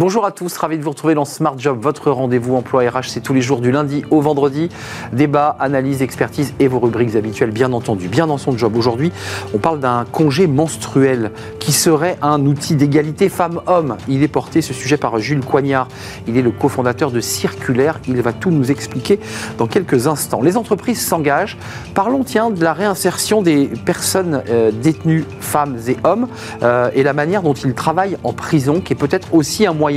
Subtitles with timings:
[0.00, 3.20] Bonjour à tous, ravi de vous retrouver dans Smart Job, votre rendez-vous emploi RH, c'est
[3.20, 4.70] tous les jours du lundi au vendredi.
[5.12, 8.08] Débat, analyse, expertise et vos rubriques habituelles, bien entendu.
[8.08, 9.12] Bien dans son job aujourd'hui,
[9.52, 13.98] on parle d'un congé menstruel qui serait un outil d'égalité femmes-hommes.
[14.08, 15.86] Il est porté ce sujet par Jules Coignard.
[16.26, 18.00] Il est le cofondateur de Circulaire.
[18.08, 19.20] Il va tout nous expliquer
[19.58, 20.40] dans quelques instants.
[20.40, 21.58] Les entreprises s'engagent.
[21.92, 26.26] Parlons, tiens, de la réinsertion des personnes euh, détenues, femmes et hommes,
[26.62, 29.89] euh, et la manière dont ils travaillent en prison, qui est peut-être aussi un moyen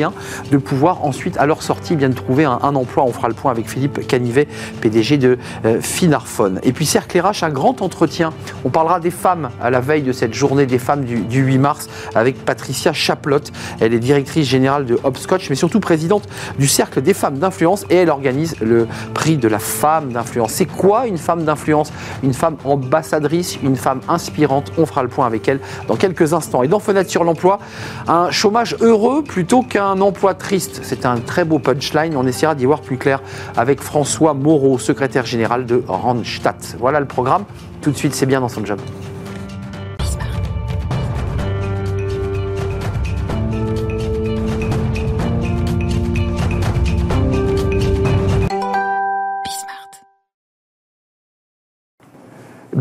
[0.52, 3.04] de pouvoir ensuite, à leur sortie, bien trouver un, emploi.
[3.04, 4.48] On fera le point avec Philippe Canivet,
[4.82, 6.60] PDG de euh, Finarphone.
[6.64, 8.34] Et puis Cercle RH, un grand entretien.
[8.66, 11.90] On parlera des femmes à la veille de cette journée des femmes du, 8 mars
[12.16, 13.52] avec Patricia Chaplotte.
[13.80, 17.96] Elle est directrice générale de Hopscotch, mais surtout présidente du Cercle des femmes d'influence et
[17.96, 20.54] elle organise le prix de la femme d'influence.
[20.54, 21.92] C'est quoi une femme d'influence?
[22.24, 24.72] Une femme ambassadrice, une femme inspirante.
[24.78, 26.64] On fera le point avec elle dans quelques instants.
[26.64, 27.60] Et dans Fenêtre sur l'emploi,
[28.08, 30.82] un chômage heureux plutôt qu'un emploi triste.
[30.84, 32.16] C'est un très beau punchline.
[32.16, 33.22] On essaiera d'y voir plus clair
[33.58, 36.56] avec François Moreau, secrétaire général de Randstad.
[36.78, 37.46] Voilà le programme.
[37.82, 38.80] Tout de suite, c'est bien dans son job.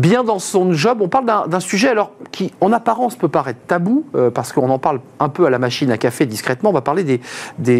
[0.03, 0.97] Bien dans son job.
[0.99, 4.77] On parle d'un sujet alors qui, en apparence, peut paraître tabou euh, parce qu'on en
[4.77, 6.71] parle un peu à la machine à café discrètement.
[6.71, 7.21] On va parler des,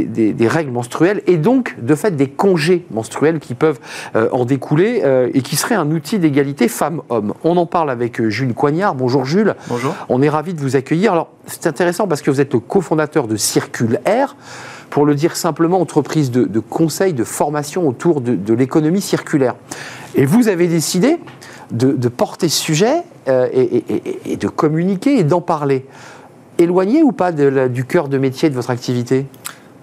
[0.06, 3.80] des, règles menstruelles et donc, de fait, des congés menstruels qui peuvent
[4.16, 7.34] euh, en découler euh, et qui seraient un outil d'égalité femmes-hommes.
[7.44, 8.96] On en parle avec Jules Coignard.
[8.96, 9.56] Bonjour Jules.
[9.68, 9.94] Bonjour.
[10.08, 11.12] On est ravi de vous accueillir.
[11.12, 14.38] Alors, c'est intéressant parce que vous êtes le cofondateur de Circule Air
[14.90, 19.56] pour le dire simplement, entreprise de, de conseil, de formation autour de, de l'économie circulaire.
[20.16, 21.18] Et vous avez décidé
[21.72, 25.86] de, porter ce sujet euh, et, de communiquer et d'en parler.
[26.58, 29.26] Éloigné ou pas du cœur de métier de votre activité?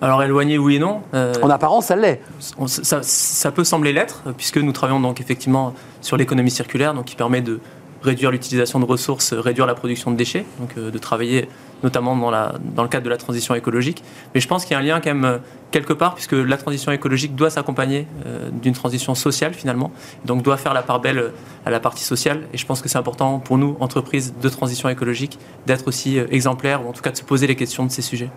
[0.03, 1.03] Alors éloigné, oui et non.
[1.13, 2.21] Euh, en apparence, ça l'est.
[2.67, 7.43] Ça, peut sembler l'être, puisque nous travaillons donc effectivement sur l'économie circulaire, donc qui permet
[7.43, 7.61] de
[8.03, 11.49] réduire l'utilisation de ressources, réduire la production de déchets, donc euh, de travailler
[11.83, 14.03] notamment dans, la, dans le cadre de la transition écologique.
[14.35, 16.93] Mais je pense qu'il y a un lien quand même quelque part, puisque la transition
[16.93, 19.91] écologique doit s'accompagner euh, d'une transition sociale finalement,
[20.25, 21.29] donc doit faire la part belle euh,
[21.65, 22.43] à la partie sociale.
[22.53, 26.27] Et je pense que c'est important pour nous, entreprises de transition écologique, d'être aussi euh,
[26.31, 28.31] exemplaires, ou en tout cas de se poser les questions de ces sujets.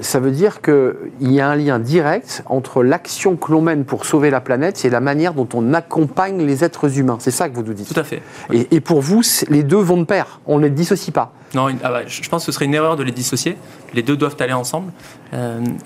[0.00, 4.04] ça veut dire qu'il y a un lien direct entre l'action que l'on mène pour
[4.04, 7.16] sauver la planète et la manière dont on accompagne les êtres humains.
[7.20, 7.92] C'est ça que vous nous dites.
[7.92, 8.22] Tout à fait.
[8.52, 10.40] Et, pour vous, les deux vont de pair.
[10.46, 11.32] On ne les dissocie pas.
[11.54, 13.56] Non, ah bah, je pense que ce serait une erreur de les dissocier.
[13.94, 14.92] Les deux doivent aller ensemble.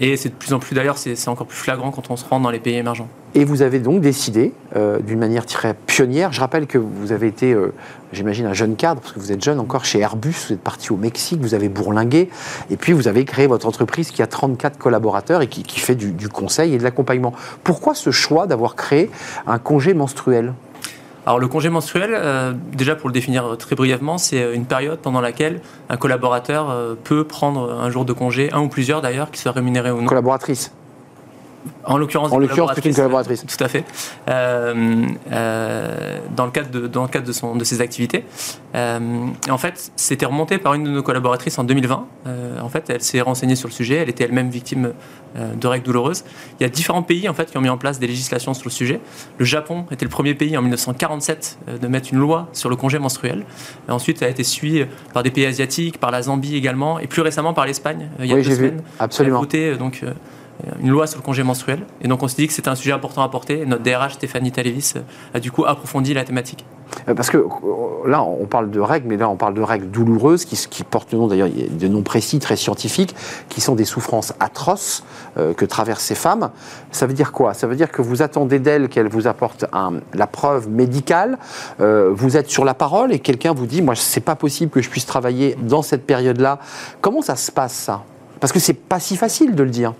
[0.01, 2.41] et c'est de plus en plus d'ailleurs c'est encore plus flagrant quand on se rend
[2.41, 3.09] dans les pays émergents.
[3.35, 7.27] Et vous avez donc décidé, euh, d'une manière très pionnière, je rappelle que vous avez
[7.27, 7.75] été, euh,
[8.13, 10.93] j'imagine, un jeune cadre, parce que vous êtes jeune encore chez Airbus, vous êtes parti
[10.93, 12.31] au Mexique, vous avez bourlingué,
[12.71, 16.29] et puis vous avez créé votre entreprise qui a 34 collaborateurs et qui, fait du
[16.29, 17.35] conseil et de l'accompagnement.
[17.65, 19.11] Pourquoi ce choix d'avoir créé
[19.47, 20.55] un congé menstruel?
[21.29, 25.21] Alors le congé menstruel, euh, déjà pour le définir très brièvement, c'est une période pendant
[25.21, 29.39] laquelle un collaborateur euh, peut prendre un jour de congé, un ou plusieurs d'ailleurs, qui
[29.39, 30.07] soit rémunéré ou non.
[30.07, 30.73] Collaboratrice
[31.85, 33.45] en l'occurrence, en l'occurrence, une collaboratrice.
[33.47, 33.85] Tout à fait.
[34.29, 38.25] Euh, euh, dans le cadre de, dans le cadre de, son, de ses activités.
[38.75, 42.07] Euh, en fait, c'était remonté par une de nos collaboratrices en 2020.
[42.61, 43.97] en fait, elle s'est renseignée sur le sujet.
[43.97, 44.93] Elle était elle-même victime
[45.37, 46.25] de règles douloureuses.
[46.59, 48.67] Il y a différents pays en fait qui ont mis en place des législations sur
[48.67, 49.01] le sujet.
[49.39, 52.99] Le Japon était le premier pays en 1947 de mettre une loi sur le congé
[52.99, 53.45] menstruel.
[53.89, 57.07] Et ensuite, ça a été suivi par des pays asiatiques, par la Zambie également, et
[57.07, 58.09] plus récemment par l'Espagne.
[58.21, 58.77] Il y a oui, deux semaines.
[58.77, 58.83] Vu.
[58.99, 59.41] Absolument.
[59.41, 60.05] voté donc
[60.81, 61.81] une loi sur le congé menstruel.
[62.01, 63.65] Et donc on s'est dit que c'était un sujet important à porter.
[63.67, 64.95] notre DRH, Stéphanie Talévis,
[65.35, 66.65] a du coup approfondi la thématique.
[67.09, 67.47] Euh, parce que euh,
[68.07, 71.89] là, on parle de règles, mais là, on parle de règles douloureuses qui, portent le
[71.89, 73.15] noms précis, très scientifiques,
[73.49, 75.05] qui sont des souffrances atroces
[75.37, 76.51] euh, que traversent ces femmes.
[76.91, 77.55] Ça veut dire quoi?
[77.55, 79.67] Ça veut dire que vous attendez d'elles qu'elles vous apportent
[80.15, 81.39] la preuve médicale.
[81.79, 84.89] vous êtes sur la parole et quelqu'un vous dit Moi, c'est pas possible que je
[84.89, 86.59] puisse travailler dans cette période-là.
[87.01, 88.03] Comment ça se passe, ça?
[88.41, 89.95] Parce que c'est pas si facile de le dire.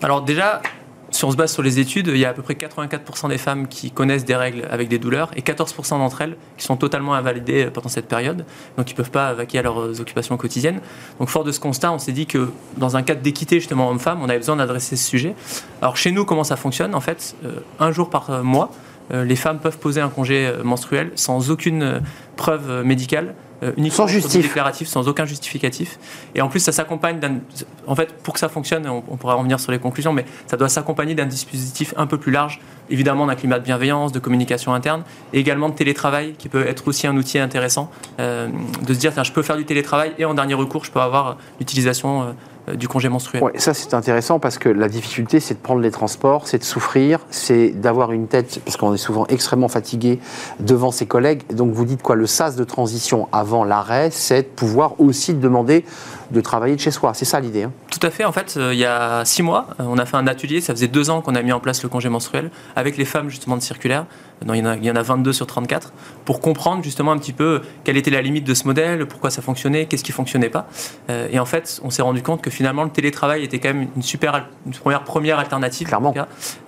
[0.00, 0.62] Alors déjà,
[1.10, 3.38] si on se base sur les études, il y a à peu près 84% des
[3.38, 7.14] femmes qui connaissent des règles avec des douleurs et 14% d'entre elles qui sont totalement
[7.14, 8.44] invalidées pendant cette période,
[8.76, 10.80] donc qui ne peuvent pas vaquer à leurs occupations quotidiennes.
[11.18, 14.20] Donc fort de ce constat, on s'est dit que dans un cadre d'équité justement homme-femme,
[14.22, 15.34] on avait besoin d'adresser ce sujet.
[15.82, 16.94] Alors chez nous, comment ça fonctionne?
[16.94, 18.70] En fait, euh, un jour par mois,
[19.12, 22.02] euh, les femmes peuvent poser un congé euh, menstruel sans aucune
[22.36, 25.98] preuve médicale euh, uniquement sans déclaratif, sans aucun justificatif.
[26.34, 27.38] Et en plus, ça s'accompagne d'un.
[27.86, 30.68] En fait, pour que ça fonctionne, on, pourra revenir sur les conclusions, mais ça doit
[30.68, 35.02] s'accompagner d'un dispositif un peu plus large, évidemment d'un climat de bienveillance, de communication interne,
[35.32, 37.90] et également de télétravail, qui peut être aussi un outil intéressant,
[38.20, 38.48] euh,
[38.86, 41.36] de se dire, je peux faire du télétravail et en dernier recours, je peux avoir
[41.58, 42.34] l'utilisation
[42.74, 43.42] du congé menstruel.
[43.56, 47.20] Ça c'est intéressant parce que la difficulté c'est de prendre les transports, c'est de souffrir,
[47.30, 50.18] c'est d'avoir une tête, parce qu'on est souvent extrêmement fatigué
[50.60, 51.42] devant ses collègues.
[51.52, 55.84] Donc vous dites quoi Le sas de transition avant l'arrêt, c'est de pouvoir aussi demander
[56.30, 57.14] de travailler de chez soi.
[57.14, 57.64] C'est ça l'idée.
[57.64, 57.72] Hein.
[57.98, 58.24] Tout à fait.
[58.24, 60.60] En fait, euh, il y a six mois, euh, on a fait un atelier.
[60.60, 63.28] Ça faisait deux ans qu'on a mis en place le congé menstruel avec les femmes
[63.28, 64.06] justement de circulaire.
[64.42, 65.92] il, y en a, il y en a 22 sur 34
[66.24, 69.42] pour comprendre justement un petit peu quelle était la limite de ce modèle, pourquoi ça
[69.42, 70.68] fonctionnait, qu'est-ce qui fonctionnait pas.
[71.10, 73.88] Euh, et en fait, on s'est rendu compte que finalement le télétravail était quand même
[73.96, 75.88] une super, une première première alternative.
[75.88, 76.14] Clairement.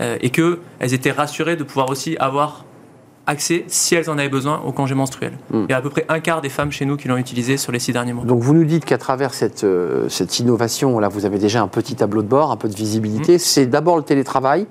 [0.01, 2.65] et qu'elles étaient rassurées de pouvoir aussi avoir
[3.27, 5.33] accès, si elles en avaient besoin, au congé menstruel.
[5.51, 5.65] Hmm.
[5.69, 7.57] Il y a à peu près un quart des femmes chez nous qui l'ont utilisé
[7.57, 8.25] sur les six derniers mois.
[8.25, 11.69] Donc vous nous dites qu'à travers cette, euh, cette innovation, là vous avez déjà un
[11.69, 13.39] petit tableau de bord, un peu de visibilité, hmm.
[13.39, 14.67] c'est d'abord le télétravail,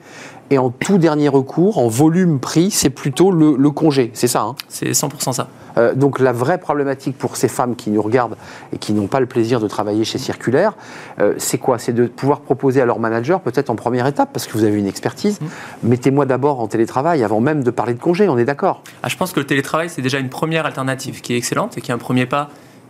[0.50, 4.56] et en tout dernier recours, en volume prix, c'est plutôt le, congé, c'est ça hein
[4.68, 5.48] C'est 100% ça.
[5.78, 8.36] Euh, donc la vraie problématique pour ces femmes qui nous regardent
[8.74, 10.74] et qui n'ont pas le plaisir de travailler chez Circulaire,
[11.20, 11.78] euh, c'est quoi?
[11.78, 14.78] C'est de pouvoir proposer à leur manager, peut-être en première étape, parce que vous avez
[14.78, 15.46] une expertise, mmh.
[15.84, 18.82] mettez-moi d'abord en télétravail avant même de parler de congé, on est d'accord?
[19.04, 21.82] Ah, Je pense que le télétravail, c'est déjà une première alternative qui est excellente et
[21.82, 22.50] qui est un premier pas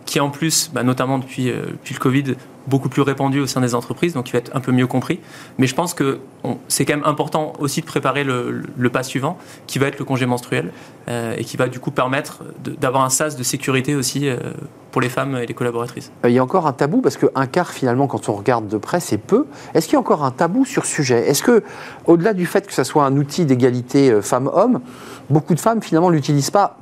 [0.10, 2.24] qui en plus, bah, notamment depuis, euh, depuis, le Covid,
[2.66, 5.20] beaucoup plus répandu au sein des entreprises, donc il va être un peu mieux compris.
[5.60, 6.20] Mais je pense que
[6.68, 10.26] c'est quand même important aussi de préparer le, pas suivant, qui va être le congé
[10.26, 10.72] menstruel,
[11.10, 12.44] euh, et qui va du coup permettre
[12.82, 14.38] d'avoir un sas de sécurité aussi euh,
[14.92, 16.12] pour les femmes et les collaboratrices.
[16.26, 19.00] Il y a encore un tabou, parce qu'un quart finalement, quand on regarde de près,
[19.00, 19.46] c'est peu.
[19.76, 21.30] Est-ce qu'il y a encore un tabou sur ce sujet?
[21.30, 21.64] Est-ce que,
[22.08, 24.82] au-delà du fait que ce soit un outil d'égalité femmes-hommes,
[25.30, 26.80] beaucoup de femmes finalement l'utilisent pas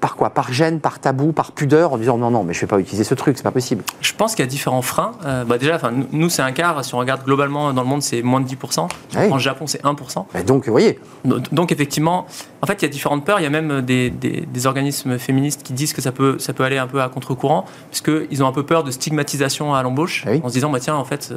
[0.00, 0.30] par quoi?
[0.30, 2.78] Par gêne, par tabou, par pudeur, en disant non, non, mais je ne vais pas
[2.78, 3.82] utiliser ce truc, c'est pas possible.
[4.00, 5.12] Je pense qu'il y a différents freins.
[5.24, 5.80] Euh, bah déjà,
[6.12, 6.84] nous, c'est un quart.
[6.84, 8.88] Si on regarde globalement dans le monde, c'est moins de 10%.
[9.30, 10.24] En Japon, c'est 1%.
[10.38, 10.98] Et donc, vous voyez.
[11.24, 12.26] Donc, effectivement,
[12.62, 13.40] en fait, il y a différentes peurs.
[13.40, 16.64] Il y a même des, des, organismes féministes qui disent que ça peut, ça peut
[16.64, 20.30] aller un peu à contre-courant, puisqu'ils ont un peu peur de stigmatisation à l'embauche, ah
[20.42, 21.32] en se disant, bah, tiens, en fait,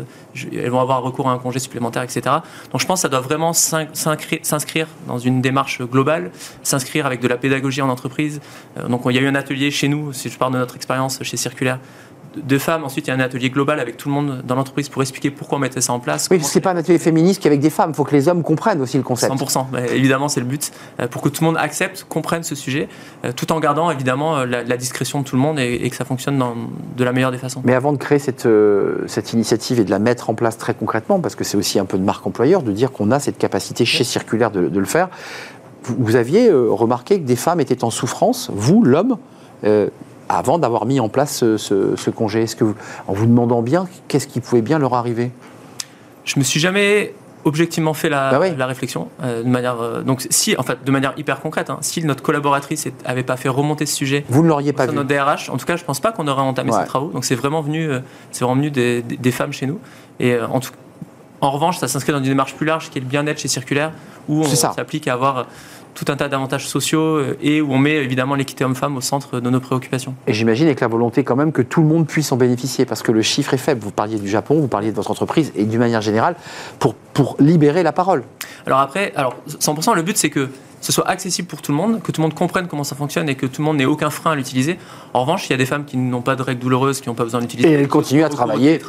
[0.51, 2.21] elles vont avoir recours à un congé supplémentaire, etc.
[2.71, 6.31] Donc, je pense que ça doit vraiment s'inscrire dans une démarche globale,
[6.63, 8.41] s'inscrire avec de la pédagogie en entreprise,
[8.77, 10.75] euh, donc il y a eu un atelier chez nous, si je parle de notre
[10.75, 11.79] expérience chez Circulaire,
[12.35, 12.83] de femmes.
[12.83, 15.31] Ensuite, il y a un atelier global avec tout le monde dans l'entreprise pour expliquer
[15.31, 16.27] pourquoi on mettait ça en place.
[16.31, 17.91] Oui, ce n'est pas un atelier féministe qu'avec des femmes.
[17.91, 19.33] Il faut que les hommes comprennent aussi le concept.
[19.33, 19.93] 100%.
[19.93, 20.71] évidemment, c'est le but.
[20.99, 22.87] Euh, pour que tout le monde accepte, comprenne ce sujet,
[23.25, 26.37] euh, tout en gardant évidemment la, discrétion de tout le monde et, que ça fonctionne
[26.37, 26.55] dans,
[26.95, 27.61] de la meilleure des façons.
[27.65, 28.47] Mais avant de créer cette,
[29.07, 31.85] cette initiative et de la mettre en place très concrètement, parce que c'est aussi un
[31.85, 34.85] peu de marque employeur, de dire qu'on a cette capacité chez Circulaire de, de le
[34.85, 35.09] faire,
[35.83, 39.17] vous aviez euh, remarqué que des femmes étaient en souffrance, vous, l'homme,
[39.63, 39.89] euh,
[40.29, 42.43] avant d'avoir mis en place ce, congé.
[42.43, 42.65] Est-ce que,
[43.07, 45.31] en vous demandant bien, qu'est-ce qui pouvait bien leur arriver?
[46.23, 47.13] Je me suis jamais
[47.45, 51.13] objectivement fait la, bah la réflexion euh, de manière donc si en fait de manière
[51.15, 54.73] hyper concrète hein, si notre collaboratrice avait pas fait remonter ce sujet vous ne l'auriez
[54.73, 54.93] pas vu.
[54.93, 57.11] notre DRH en tout cas je pense pas qu'on aurait entamé ces travaux.
[57.11, 57.89] Donc c'est vraiment venu
[58.31, 59.79] c'est vraiment venu des, des, femmes chez nous.
[60.19, 60.71] Et en tout
[61.41, 63.91] en revanche, ça s'inscrit dans une démarche plus large qui est le bien-être chez Circulaire,
[64.27, 65.47] où on s'applique à avoir
[65.93, 69.39] tout un tas d'avantages sociaux euh, et où on met évidemment l'équité homme-femme au centre
[69.39, 70.15] de nos préoccupations.
[70.27, 73.01] Et j'imagine avec la volonté quand même que tout le monde puisse en bénéficier, parce
[73.01, 73.81] que le chiffre est faible.
[73.81, 76.35] Vous parliez du Japon, vous parliez de votre entreprise, et d'une manière générale,
[76.79, 78.23] pour, pour libérer la parole.
[78.65, 80.49] Alors après, alors 100%, le but c'est que
[80.81, 83.29] ce soit accessible pour tout le monde, que tout le monde comprenne comment ça fonctionne
[83.29, 84.77] et que tout le monde n'ait aucun frein à l'utiliser.
[85.13, 87.15] En revanche, il y a des femmes qui n'ont pas de règles douloureuses, qui n'ont
[87.15, 87.69] pas besoin d'utiliser.
[87.69, 88.79] Et elles continuent à travailler.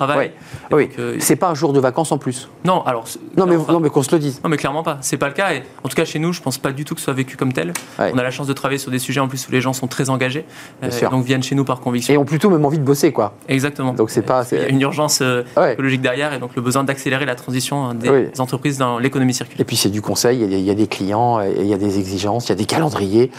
[0.71, 0.89] Oui.
[0.99, 2.49] Euh, c'est pas un jour de vacances en plus.
[2.65, 3.05] Non, alors.
[3.37, 4.41] Non, mais, non, mais qu'on se le dise.
[4.43, 4.99] Non, mais clairement pas.
[5.01, 5.53] C'est pas le cas.
[5.53, 7.37] Et en tout cas, chez nous, je pense pas du tout que ce soit vécu
[7.37, 7.73] comme tel.
[7.99, 9.87] On a la chance de travailler sur des sujets en plus où les gens sont
[9.87, 10.45] très engagés.
[10.83, 12.15] Euh, donc viennent chez nous par conviction.
[12.15, 13.35] Et ont plutôt même envie de bosser, quoi.
[13.49, 13.93] Exactement.
[13.93, 14.45] Donc c'est pas.
[14.53, 17.85] Il y a une urgence euh, écologique derrière et donc le besoin d'accélérer la transition
[17.85, 19.61] hein, des entreprises dans l'économie circulaire.
[19.61, 20.43] Et puis c'est du conseil.
[20.43, 23.31] Il y, a des clients, il y a des exigences, il y a des calendriers.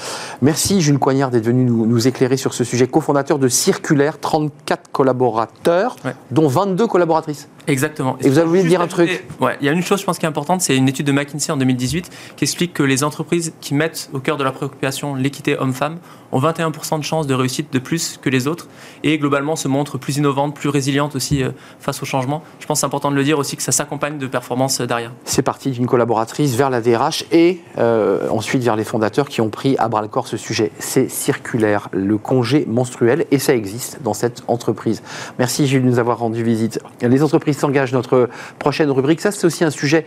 [0.41, 5.95] Merci Jules Coignard d'être venu nous, éclairer sur ce sujet, cofondateur de Circulaire, 34 collaborateurs,
[6.31, 7.48] dont 22 collaboratrices.
[7.71, 8.17] Exactement.
[8.19, 10.19] Et, vous avez voulu dire un truc Ouais, il y a une chose, je pense,
[10.19, 13.53] qui est importante, c'est une étude de McKinsey en 2018 qui explique que les entreprises
[13.61, 15.99] qui mettent au cœur de leur préoccupation l'équité homme-femme
[16.31, 18.67] ont 21% de chances de réussite de plus que les autres
[19.03, 22.43] et globalement se montrent plus innovantes, plus résilientes aussi euh, face au changement.
[22.59, 24.87] Je pense que c'est important de le dire aussi que ça s'accompagne de performances euh,
[24.87, 25.11] derrière.
[25.25, 29.49] C'est parti d'une collaboratrice vers la DRH et euh, ensuite vers les fondateurs qui ont
[29.49, 30.71] pris à bras le corps ce sujet.
[30.79, 35.03] C'est circulaire, le congé menstruel et ça existe dans cette entreprise.
[35.39, 36.79] Merci Gilles de nous avoir rendu visite.
[37.01, 39.21] Les entreprises s'engagent, notre prochaine rubrique.
[39.21, 40.05] Ça c'est aussi un sujet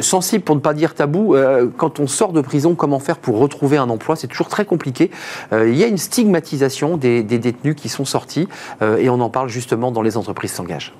[0.00, 1.36] sensible pour ne pas dire tabou.
[1.76, 4.16] quand on sort de prison, comment faire pour retrouver un emploi?
[4.16, 5.10] C'est toujours très compliqué.
[5.52, 8.48] Euh, il y a une stigmatisation des, détenus qui sont sortis
[8.82, 10.92] euh, et on en parle justement dans Les entreprises s'engagent.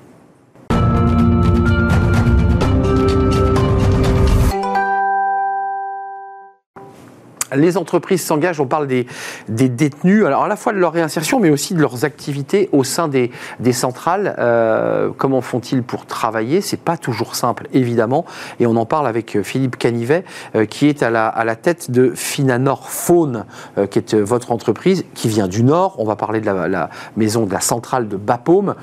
[7.55, 9.05] Les entreprises s'engagent, on parle des,
[9.47, 13.07] détenus, alors à la fois de leur réinsertion, mais aussi de leurs activités au sein
[13.07, 13.31] des,
[13.71, 14.35] centrales.
[14.39, 16.61] Euh, comment font-ils pour travailler?
[16.61, 18.25] C'est pas toujours simple, évidemment.
[18.59, 20.23] Et on en parle avec euh, Philippe Canivet,
[20.55, 23.45] euh, qui est à la, à la tête de Finanor Faune,
[23.89, 25.95] qui est votre entreprise, qui vient du Nord.
[25.97, 28.75] On va parler de la, la maison de la centrale de Bapaume.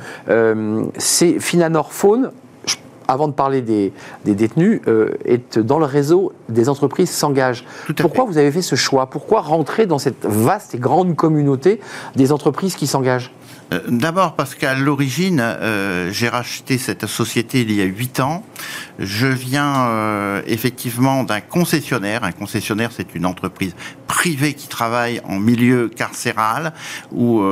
[0.98, 2.30] C'est Finanor Faune
[3.10, 3.92] avant de parler des,
[4.24, 7.64] détenus, euh, est dans le réseau des entreprises s'engagent.
[7.96, 9.06] Pourquoi vous avez fait ce choix?
[9.06, 11.80] Pourquoi rentrer dans cette vaste et grande communauté
[12.14, 13.32] des entreprises qui s'engagent?
[13.72, 18.44] Euh, D'abord parce qu'à l'origine, euh, j'ai racheté cette société il y a huit ans.
[18.98, 22.24] Je viens euh, effectivement d'un concessionnaire.
[22.24, 23.74] Un concessionnaire, c'est une entreprise
[24.06, 26.72] privée qui travaille en milieu carcéral
[27.12, 27.42] où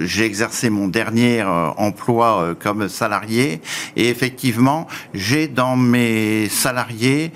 [0.00, 3.60] j'ai exercé mon dernier emploi comme salarié.
[3.96, 7.32] Et effectivement, j'ai dans mes salariés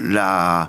[0.00, 0.68] la,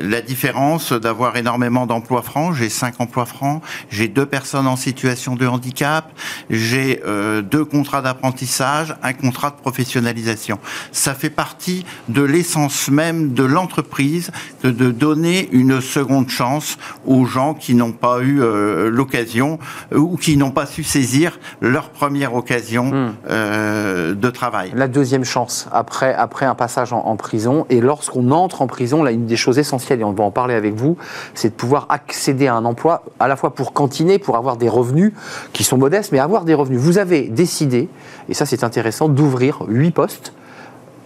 [0.00, 2.54] la différence d'avoir énormément d'emplois francs.
[2.54, 3.62] J'ai cinq emplois francs.
[3.90, 6.10] J'ai deux personnes en situation de handicap,
[6.50, 10.58] j'ai euh, deux contrats d'apprentissage, un contrat de professionnalisation.
[10.92, 14.30] Ça fait partie de l'essence même de l'entreprise
[14.62, 19.58] que de donner une seconde chance aux gens qui n'ont pas eu euh, l'occasion
[19.92, 24.14] euh, ou qui n'ont pas su saisir leur première occasion hmm.
[24.14, 24.72] de travail.
[24.74, 29.02] La deuxième chance après, après un passage en, en prison et lorsqu'on entre en prison,
[29.02, 30.96] là, une des choses essentielles, et on va en parler avec vous,
[31.34, 34.68] c'est de pouvoir accéder à un emploi à la fois pour cantiner, pour avoir des
[34.68, 35.12] revenus
[35.52, 36.80] qui sont modestes, mais avoir des revenus.
[36.80, 37.88] Vous avez décidé,
[38.28, 40.32] et ça c'est intéressant, d'ouvrir huit postes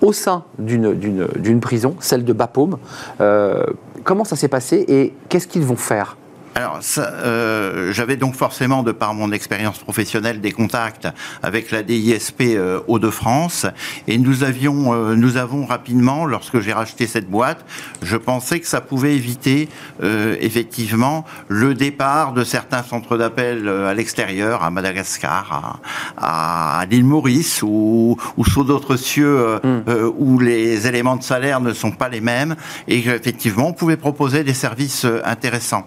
[0.00, 2.78] au sein d'une prison, celle de Bapaume.
[3.20, 3.66] Euh,
[4.04, 6.16] comment ça s'est passé et qu'est-ce qu'ils vont faire
[6.54, 11.06] alors, euh, j'avais donc forcément, de par mon expérience professionnelle, des contacts
[11.42, 13.66] avec la DISP euh, Hauts-de-France,
[14.08, 17.64] et nous avions, euh, nous avons rapidement, lorsque j'ai racheté cette boîte,
[18.02, 19.68] je pensais que ça pouvait éviter
[20.40, 25.80] effectivement le départ de certains centres d'appel à l'extérieur, à Madagascar,
[26.16, 29.82] à, l'île Maurice ou, ou sous d'autres cieux hmm.
[30.18, 32.56] où les éléments de salaire ne sont pas les mêmes,
[32.88, 35.86] et qu'effectivement on pouvait proposer des services intéressants.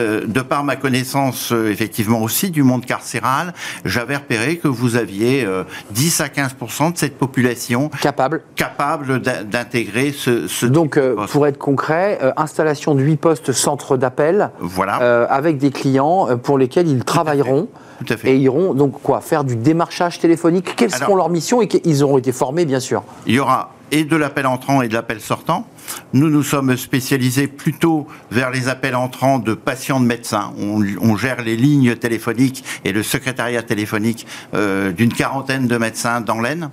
[0.00, 3.52] Euh, de par ma connaissance euh, effectivement aussi du monde carcéral,
[3.84, 5.46] j'avais repéré que vous aviez
[5.90, 10.98] 10 euh, à 15% de cette population capable, capable d'intégrer ce, ce, Donc,
[11.30, 15.26] pour être concret, installation de 8 postes centres d'appel, voilà.
[15.26, 17.68] avec des clients pour lesquels ils travailleront.
[18.04, 18.30] Tout à fait.
[18.30, 22.18] Et iront donc quoi Faire du démarchage téléphonique Quelles seront leurs missions Et ils auront
[22.18, 23.02] été formés, bien sûr.
[23.26, 25.66] Il y aura et de l'appel entrant et de l'appel sortant.
[26.12, 30.52] Nous nous sommes spécialisés plutôt vers les appels entrants de patients de médecins.
[30.58, 36.40] On, gère les lignes téléphoniques et le secrétariat téléphonique euh, d'une quarantaine de médecins dans
[36.40, 36.70] l'Aisne.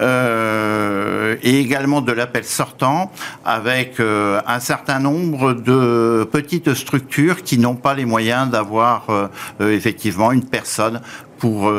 [0.00, 3.12] Euh, et également de l'appel sortant
[3.44, 9.06] avec euh, un certain nombre de petites structures qui n'ont pas les moyens d'avoir
[9.60, 11.00] effectivement une personne
[11.44, 11.70] pour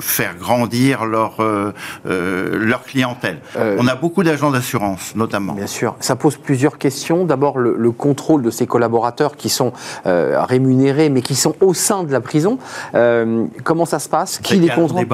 [0.00, 1.36] faire grandir leur,
[2.04, 3.38] leur clientèle.
[3.78, 5.52] On a beaucoup d'agents d'assurance, notamment.
[5.52, 5.96] Bien sûr.
[6.00, 7.24] Ça pose plusieurs questions.
[7.24, 9.72] D'abord, le, contrôle de ces collaborateurs qui sont
[10.06, 12.58] euh, rémunérés, mais qui sont au sein de la prison.
[12.94, 14.38] Euh, comment ça se passe?
[14.38, 15.06] Qui les contrôle?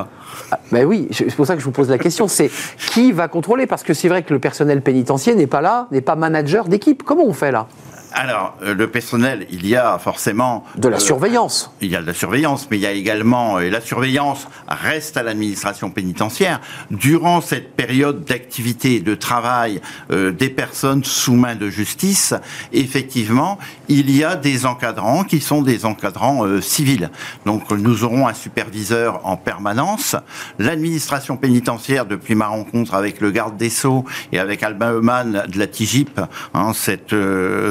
[0.50, 2.29] ah, ben oui, c'est pour ça que je vous pose la question.
[2.29, 2.50] C'est
[2.93, 3.67] qui va contrôler?
[3.67, 7.02] Parce que c'est vrai que le personnel pénitentiaire n'est pas là, n'est pas manager d'équipe.
[7.02, 7.67] Comment on fait là?
[8.12, 10.64] Alors, euh, le personnel, il y a forcément...
[10.76, 11.73] De la euh, surveillance.
[11.81, 13.61] Il y a de la surveillance, mais il y a également...
[13.61, 16.61] Et la surveillance reste à l'administration pénitentiaire.
[16.90, 22.35] Durant cette période d'activité de travail euh, des personnes sous main de justice,
[22.73, 23.59] effectivement,
[23.90, 27.11] il y a des encadrants qui sont des encadrants civils.
[27.44, 30.16] Donc, nous aurons un superviseur en permanence.
[30.59, 35.59] L'administration pénitentiaire, depuis ma rencontre avec le garde des Sceaux et avec Albin Eumann de
[35.59, 36.20] la TIGIP,
[36.54, 37.14] hein, cette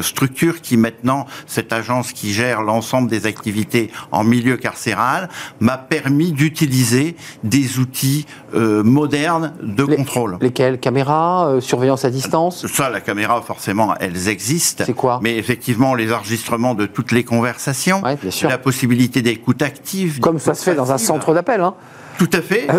[0.01, 6.31] structure qui maintenant, cette agence qui gère l'ensemble des activités en milieu carcéral, m'a permis
[6.31, 10.37] d'utiliser des outils euh, modernes de contrôle.
[10.41, 10.79] Lesquels?
[10.79, 12.67] Caméra, euh, surveillance à distance?
[12.67, 14.83] Ça, la caméra, forcément, elles existent.
[14.85, 15.19] C'est quoi?
[15.21, 18.01] Mais effectivement, les enregistrements de toutes les conversations,
[18.43, 20.19] la possibilité d'écoute active.
[20.19, 21.61] Comme ça se fait dans un centre d'appel.
[21.61, 21.75] Hein
[22.19, 22.67] tout à fait.
[22.67, 22.75] Ah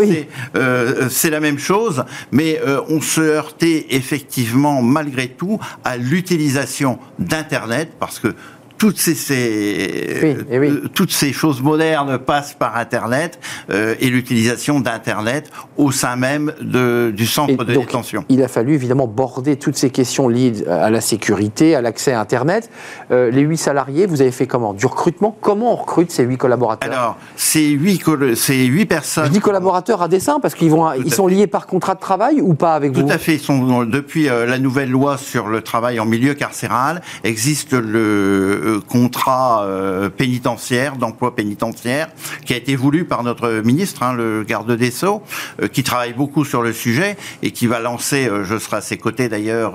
[0.56, 6.98] euh, c'est la même chose, mais euh, on se heurtait effectivement malgré tout à l'utilisation
[7.18, 8.34] d'Internet parce que
[8.80, 10.18] toutes ces, ces
[10.50, 10.68] Oui, oui.
[10.70, 16.52] euh, toutes ces choses modernes passent par Internet euh, et l'utilisation d'Internet au sein même
[16.62, 18.24] de, du centre Et de donc, détention.
[18.30, 22.20] Il a fallu évidemment border toutes ces questions liées à la sécurité, à l'accès à
[22.20, 22.70] Internet.
[23.10, 24.72] Euh, les huit salariés, vous avez fait comment?
[24.72, 25.36] Du recrutement?
[25.42, 26.90] Comment on recrute ces huit collaborateurs?
[26.90, 29.26] Alors, ces huit, coll- ces huit personnes.
[29.26, 32.00] Je dis collaborateurs à dessein parce qu'ils vont, ils à sont liés par contrat de
[32.00, 33.12] travail ou pas avec Tout vous?
[33.12, 33.34] à fait.
[33.34, 39.64] Ils sont, depuis la nouvelle loi sur le travail en milieu carcéral, existe le contrat
[39.64, 42.08] euh, pénitentiaire, d'emploi pénitentiaire,
[42.44, 45.22] qui a été voulu par notre ministre, hein, le garde des Sceaux,
[45.62, 48.80] euh, qui travaille beaucoup sur le sujet et qui va lancer, euh, je serai à
[48.80, 49.74] ses côtés d'ailleurs,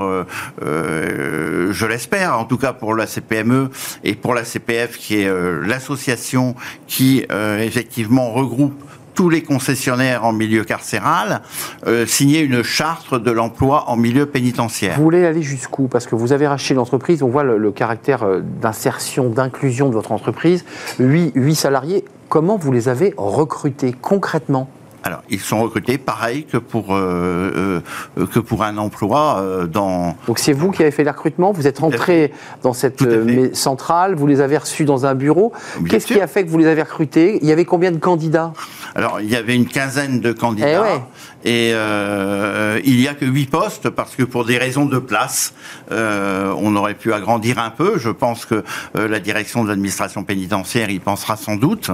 [0.61, 3.69] je l'espère, en tout cas pour la CPME
[4.03, 6.55] et pour la CPF, qui est l'association
[6.87, 7.25] qui
[7.59, 8.83] effectivement regroupe
[9.15, 11.41] tous les concessionnaires en milieu carcéral
[11.87, 14.97] euh, signer une charte de l'emploi en milieu pénitentiaire.
[14.97, 15.87] Vous voulez aller jusqu'où?
[15.87, 20.11] Parce que vous avez racheté l'entreprise, on voit le, caractère euh, d'insertion, d'inclusion de votre
[20.11, 20.65] entreprise.
[20.99, 24.69] Huit, huit salariés, comment vous les avez recrutés concrètement?
[25.07, 27.79] Alors, ils sont recrutés pareil que pour euh,
[28.17, 30.17] euh, que pour un emploi euh, dans.
[30.25, 32.33] Donc c'est vous qui avez fait le recrutement, vous êtes rentré
[32.63, 35.53] dans cette euh, centrale, vous les avez reçus dans un bureau.
[35.87, 37.37] Qu'est-ce qui a fait que vous les avez recrutés?
[37.43, 38.51] Il y avait combien de candidats?
[38.95, 41.01] Alors, il y avait une quinzaine de candidats Eh ouais.
[41.45, 45.53] Et euh, il y a que huit postes parce que pour des raisons de place,
[45.91, 47.99] euh, on aurait pu agrandir un peu.
[47.99, 48.63] Je pense que
[48.97, 51.91] euh, la direction de l'administration pénitentiaire y pensera sans doute.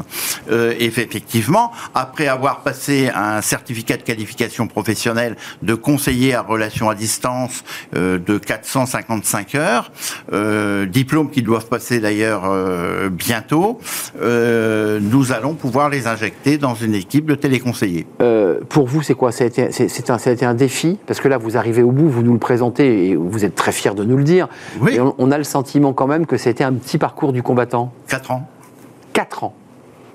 [0.50, 6.96] Et effectivement, après avoir passé un certificat de qualification professionnelle de conseiller à relations à
[6.96, 9.92] distance de 455 heures,
[10.88, 12.44] diplôme qu'ils doivent passer d'ailleurs
[13.10, 13.80] bientôt,
[14.22, 18.08] nous allons pouvoir les injecter dans une équipe de téléconseillers.
[18.70, 19.32] Pour vous, c'est quoi?
[19.42, 21.92] Ça a, été, un, ça a été un défi Parce que là, vous arrivez au
[21.92, 24.48] bout, vous nous le présentez et vous êtes très fiers de nous le dire.
[24.80, 24.96] Oui.
[24.96, 27.92] Et on, on a le sentiment quand même que c'était un petit parcours du combattant.
[28.08, 28.48] Quatre ans.
[29.14, 29.54] Quatre ans.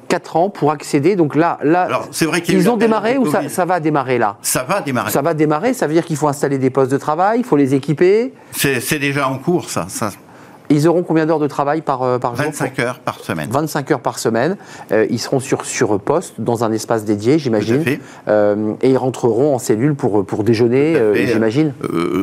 [0.09, 1.17] Quatre ans pour accéder.
[1.17, 4.19] Donc là, là Alors, c'est vrai eu ils ont démarré ou ça, ça va démarrer
[4.19, 4.37] là?
[4.43, 5.11] Ça va démarrer.
[5.11, 7.57] Ça va démarrer, ça veut dire qu'il faut installer des postes de travail, il faut
[7.57, 8.33] les équiper.
[8.53, 9.87] C'est c'est déjà en cours, ça.
[9.89, 10.11] ça.
[10.71, 13.49] Ils auront combien d'heures de travail par, euh, par jour 25 heures par semaine.
[13.51, 14.57] 25 heures par semaine.
[14.93, 17.77] Euh, ils seront sur, sur poste, dans un espace dédié, j'imagine.
[17.77, 18.01] Tout à fait.
[18.29, 21.73] Euh, et ils rentreront en cellule pour, pour déjeuner, euh, j'imagine.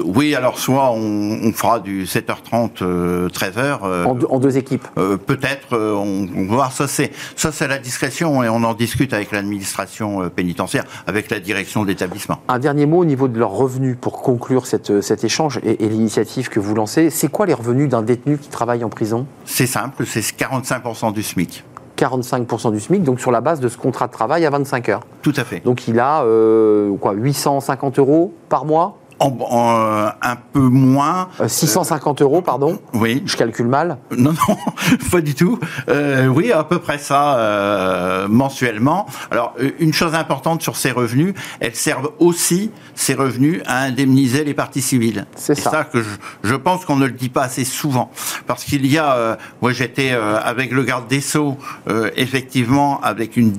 [0.05, 3.79] Oui, alors soit on, on fera du 7h30, euh, 13h.
[3.83, 4.87] euh, En, deux- en deux équipes.
[4.95, 6.71] Peut-être, on, on va voir.
[6.71, 11.39] Ça, c'est ça, c'est la discrétion et on en discute avec l'administration pénitentiaire, avec la
[11.39, 12.39] direction de l'établissement.
[12.47, 15.89] Un dernier mot au niveau de leurs revenus pour conclure cette, cet échange et, et
[15.89, 17.09] l'initiative que vous lancez.
[17.09, 21.23] C'est quoi les revenus d'un détenu qui travaille en prison C'est simple, c'est 45% du
[21.23, 21.63] SMIC.
[21.97, 25.01] 45% du SMIC, donc sur la base de ce contrat de travail à 25 heures.
[25.21, 25.59] Tout à fait.
[25.63, 31.29] Donc il a euh, quoi, 850 euros par mois En, en, euh, un peu moins.
[31.39, 32.79] Euh, 650 euros, pardon.
[32.93, 33.23] Oui.
[33.25, 33.97] Je calcule mal.
[34.17, 34.57] Non, non,
[35.11, 35.59] pas du tout.
[35.89, 39.05] Euh, oui, à peu près ça euh, mensuellement.
[39.31, 44.43] Alors, euh, une chose importante sur ces revenus, elles servent aussi ces revenus à indemniser
[44.43, 45.25] les parties civiles.
[45.35, 45.83] C'est ça.
[45.83, 46.09] que je,
[46.43, 48.11] je pense qu'on ne le dit pas assez souvent,
[48.47, 52.99] parce qu'il y a, euh, moi j'étais euh, avec le garde des sceaux, euh, effectivement,
[53.01, 53.53] avec une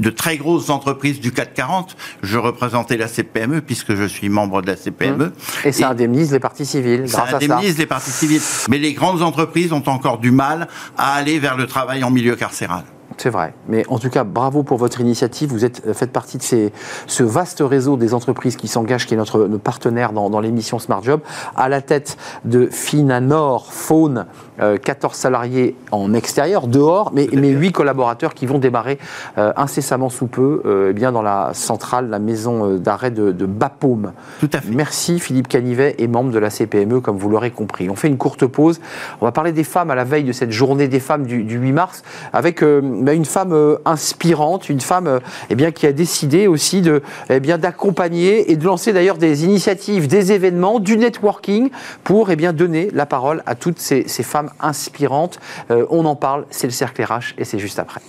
[0.00, 1.96] de très grosses entreprises du CAC 40.
[2.22, 5.32] Je représentais la CPME puisque je suis membre de la CPME.
[5.64, 7.54] Et ça indemnise les parties civiles Ça grâce à ça.
[7.54, 8.42] indemnise les parties civiles.
[8.68, 12.36] Mais les grandes entreprises ont encore du mal à aller vers le travail en milieu
[12.36, 12.84] carcéral.
[13.16, 13.52] C'est vrai.
[13.68, 15.50] Mais en tout cas, bravo pour votre initiative.
[15.50, 16.72] Vous êtes, euh, faites partie de ces,
[17.06, 20.78] ce vaste réseau des entreprises qui s'engagent, qui est notre, notre partenaire dans, dans l'émission
[20.78, 21.20] Smart Job,
[21.54, 24.26] à la tête de Finanor Faune,
[24.60, 28.98] 14 salariés en extérieur, dehors, mais, mais 8 collaborateurs qui vont démarrer
[29.38, 33.32] euh, incessamment sous peu euh, eh bien dans la centrale, la maison euh, d'arrêt de,
[33.32, 34.12] de Bapaume.
[34.40, 34.70] Tout à fait.
[34.70, 37.88] Merci Philippe Canivet et membre de la CPME, comme vous l'aurez compris.
[37.90, 38.80] On fait une courte pause.
[39.20, 41.58] On va parler des femmes à la veille de cette journée des femmes du, du
[41.58, 45.18] 8 mars, avec euh, bah, une femme euh, inspirante, une femme euh,
[45.48, 49.44] eh bien, qui a décidé aussi de, eh bien, d'accompagner et de lancer d'ailleurs des
[49.44, 51.70] initiatives, des événements, du networking
[52.04, 55.38] pour eh bien, donner la parole à toutes ces, ces femmes inspirantes.
[55.70, 58.00] Euh, on en parle, c'est le cercle RH et c'est juste après.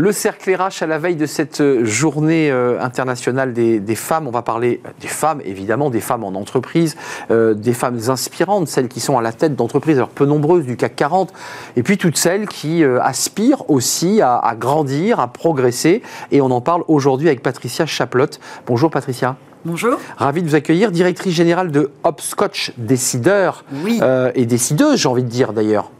[0.00, 4.26] Le cercle RH à la veille de cette euh, journée euh, internationale des, des femmes,
[4.26, 6.96] on va parler des femmes, évidemment, des femmes en entreprise,
[7.30, 10.78] euh, des femmes inspirantes, celles qui sont à la tête d'entreprises, alors peu nombreuses du
[10.78, 11.34] CAC 40,
[11.76, 16.00] et puis toutes celles qui euh, aspirent aussi à, à grandir, à progresser.
[16.32, 18.40] Et on en parle aujourd'hui avec Patricia Chaplotte.
[18.66, 19.36] Bonjour Patricia.
[19.66, 19.98] Bonjour.
[20.16, 23.98] Ravi de vous accueillir, directrice générale de Hopscotch Décideur Oui.
[24.00, 25.90] euh, et décideuse, j'ai envie de dire d'ailleurs.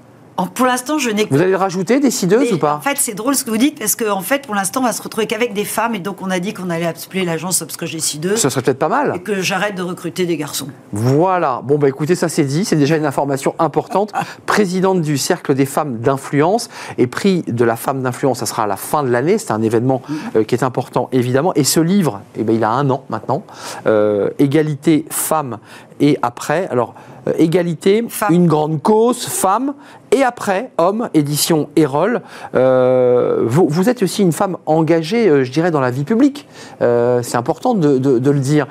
[0.48, 1.26] Pour l'instant, je n'ai.
[1.30, 3.96] Vous allez rajouter décideuse ou pas En fait, c'est drôle ce que vous dites parce
[3.96, 6.30] qu'en en fait, pour l'instant, on va se retrouver qu'avec des femmes et donc on
[6.30, 8.38] a dit qu'on allait appeler l'agence Obscoche décideuse.
[8.38, 9.12] Ça serait peut-être pas mal.
[9.16, 10.68] Et que j'arrête de recruter des garçons.
[10.92, 11.60] Voilà.
[11.64, 12.64] Bon, bah écoutez, ça c'est dit.
[12.64, 14.12] C'est déjà une information importante.
[14.46, 18.66] Présidente du Cercle des femmes d'influence et prix de la femme d'influence, ça sera à
[18.66, 19.38] la fin de l'année.
[19.38, 20.02] C'est un événement
[20.36, 21.52] euh, qui est important, évidemment.
[21.54, 23.42] Et ce livre, eh ben, il a un an maintenant.
[23.86, 25.58] Euh, égalité femmes
[26.00, 26.68] et après.
[26.68, 26.94] Alors,
[27.28, 29.74] euh, égalité, une grande cause, femme,
[30.12, 32.22] et après, homme, édition Erol.
[32.54, 36.48] Euh, vous, vous, êtes aussi une femme engagée, euh, je dirais, dans la vie publique.
[36.80, 38.66] c'est important de, le dire.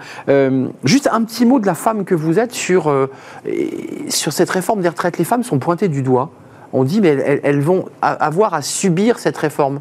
[0.84, 2.93] juste un petit mot de la femme que vous êtes sur,
[4.08, 5.17] sur cette réforme des retraites.
[5.17, 6.30] Les femmes sont pointées du doigt.
[6.73, 7.10] On dit, mais
[7.43, 9.80] elles, vont avoir à subir cette réforme.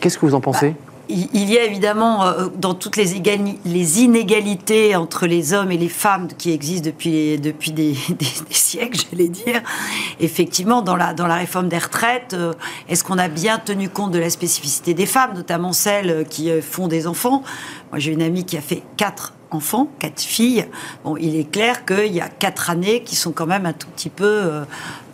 [0.00, 0.74] Qu'est-ce que vous en pensez?
[1.08, 6.28] Il y a évidemment euh, dans toutes les, inégalités entre les hommes et les femmes
[6.38, 7.94] qui existent depuis, depuis des,
[8.50, 9.62] siècles, j'allais dire.
[10.20, 12.52] Effectivement, dans la, dans la réforme des retraites, euh,
[12.88, 16.62] est-ce qu'on a bien tenu compte de la spécificité des femmes, notamment celles qui euh,
[16.62, 17.42] font des enfants?
[17.90, 20.66] Moi, j'ai une amie qui a fait quatre enfants, quatre filles.
[21.04, 23.88] Bon, il est clair qu'il y a quatre années qui sont quand même un tout
[23.88, 24.64] petit peu euh,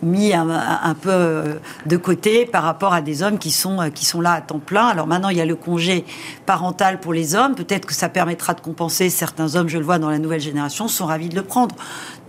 [0.01, 4.05] mis un, peu euh, de côté par rapport à des hommes qui sont, euh, qui
[4.05, 4.87] sont là à temps plein.
[4.87, 6.05] Alors maintenant, il y a le congé
[6.45, 7.55] parental pour les hommes.
[7.55, 9.09] Peut-être que ça permettra de compenser.
[9.09, 11.75] Certains hommes, je le vois dans la nouvelle génération, sont ravis de le prendre.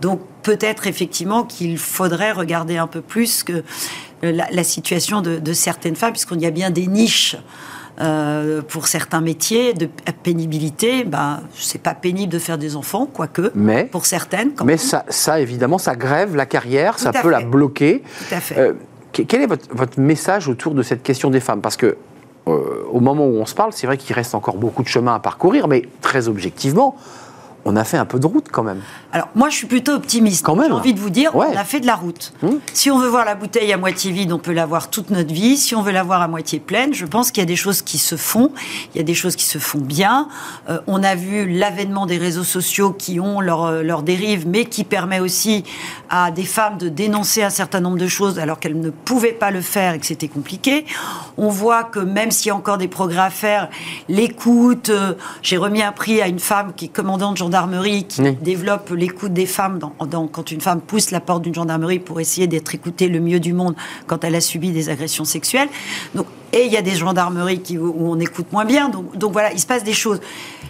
[0.01, 3.63] Donc peut-être effectivement qu'il faudrait regarder un peu plus que
[4.21, 7.37] la, situation de, de certaines femmes, puisqu'on y a bien des niches.
[8.01, 9.87] Euh, pour certains métiers de
[10.23, 14.51] pénibilité, ben, c'est pas pénible de faire des enfants, quoique, mais, pour certaines.
[14.65, 18.01] mais ça, ça, évidemment, ça grève la carrière, ça peut la bloquer.
[18.27, 18.57] Tout à fait.
[18.57, 18.73] Euh,
[19.11, 21.61] quel est votre, votre, message autour de cette question des femmes?
[21.61, 21.97] Parce que
[22.47, 25.13] euh, au moment où on se parle, c'est vrai qu'il reste encore beaucoup de chemin
[25.13, 26.95] à parcourir, mais très objectivement,
[27.65, 28.81] on a fait un peu de route quand même.
[29.11, 30.45] Alors moi je suis plutôt optimiste.
[30.45, 30.67] Quand même.
[30.67, 32.33] J'ai envie de vous dire, on a fait de la route.
[32.43, 32.59] Hum.
[32.73, 35.33] Si on veut voir la bouteille à moitié vide, on peut la voir toute notre
[35.33, 35.57] vie.
[35.57, 37.81] Si on veut la voir à moitié pleine, je pense qu'il y a des choses
[37.81, 38.51] qui se font.
[38.93, 40.27] Il y a des choses qui se font bien.
[40.69, 44.65] Euh, on a vu l'avènement des réseaux sociaux qui ont leur, euh, leur dérive, mais
[44.65, 45.63] qui permet aussi
[46.09, 49.51] à des femmes de dénoncer un certain nombre de choses alors qu'elles ne pouvaient pas
[49.51, 50.85] le faire et que c'était compliqué.
[51.37, 53.69] On voit que même s'il y a encore des progrès à faire,
[54.09, 54.89] l'écoute.
[54.89, 59.33] Euh, j'ai remis un prix à une femme qui est commandante gendarmerie qui développe l'écoute
[59.33, 63.09] des femmes dans, quand une femme pousse la porte d'une gendarmerie pour essayer d'être écoutée
[63.09, 63.75] le mieux du monde
[64.07, 65.67] quand elle a subi des agressions sexuelles.
[66.15, 68.89] Donc, et il y a des gendarmeries qui, où on écoute moins bien.
[68.89, 70.21] Donc, donc voilà, il se passe des choses.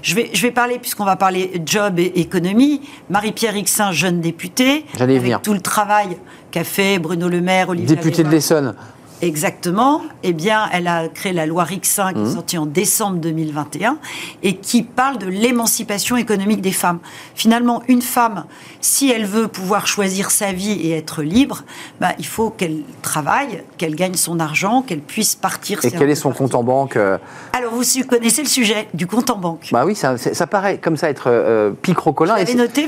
[0.02, 4.86] Je vais, je vais parler, puisqu'on va parler job et économie, Marie-Pierre Rixin, jeune députée,
[5.00, 6.18] avec tout le travail
[6.50, 8.74] qu'a fait Bruno Le Maire, Olivier Député de l'Essonne.
[9.22, 10.02] Exactement.
[10.24, 12.34] Eh bien, elle a créé la loi RIC5 qui est mmh.
[12.34, 13.98] sortie en décembre 2021
[14.44, 17.00] et qui parle de l'émancipation économique des femmes.
[17.36, 18.46] Finalement, une femme,
[18.82, 21.64] si elle veut pouvoir choisir sa vie et être libre,
[22.00, 25.84] bah, il faut qu'elle travaille, qu'elle gagne son argent, qu'elle puisse partir.
[25.84, 27.18] Et quel est son compte en banque euh
[27.54, 29.70] Alors, vous connaissez le sujet du compte en banque.
[29.72, 32.36] Bah oui, ça, ça paraît comme ça être euh, picrocolin,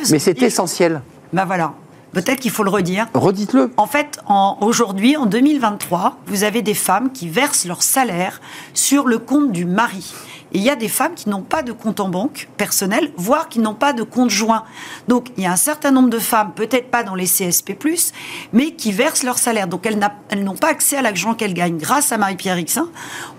[0.09, 1.01] mais c'est essentiel.
[1.31, 1.73] Bah voilà.
[2.13, 3.07] Peut-être qu'il faut le redire.
[3.13, 3.71] Redites-le.
[3.77, 4.19] En fait,
[4.61, 8.41] aujourd'hui, en 2023, vous avez des femmes qui versent leur salaire
[8.73, 10.13] sur le compte du mari
[10.53, 13.59] il y a des femmes qui n'ont pas de compte en banque personnel, voire qui
[13.59, 14.63] n'ont pas de compte joint.
[15.07, 17.75] Donc il y a un certain nombre de femmes, peut-être pas dans les CSP+,
[18.53, 19.67] mais qui versent leur salaire.
[19.67, 21.77] Donc elles n'ont pas accès à l'argent qu'elles gagnent.
[21.77, 22.87] Grâce à Marie-Pierre Rixin,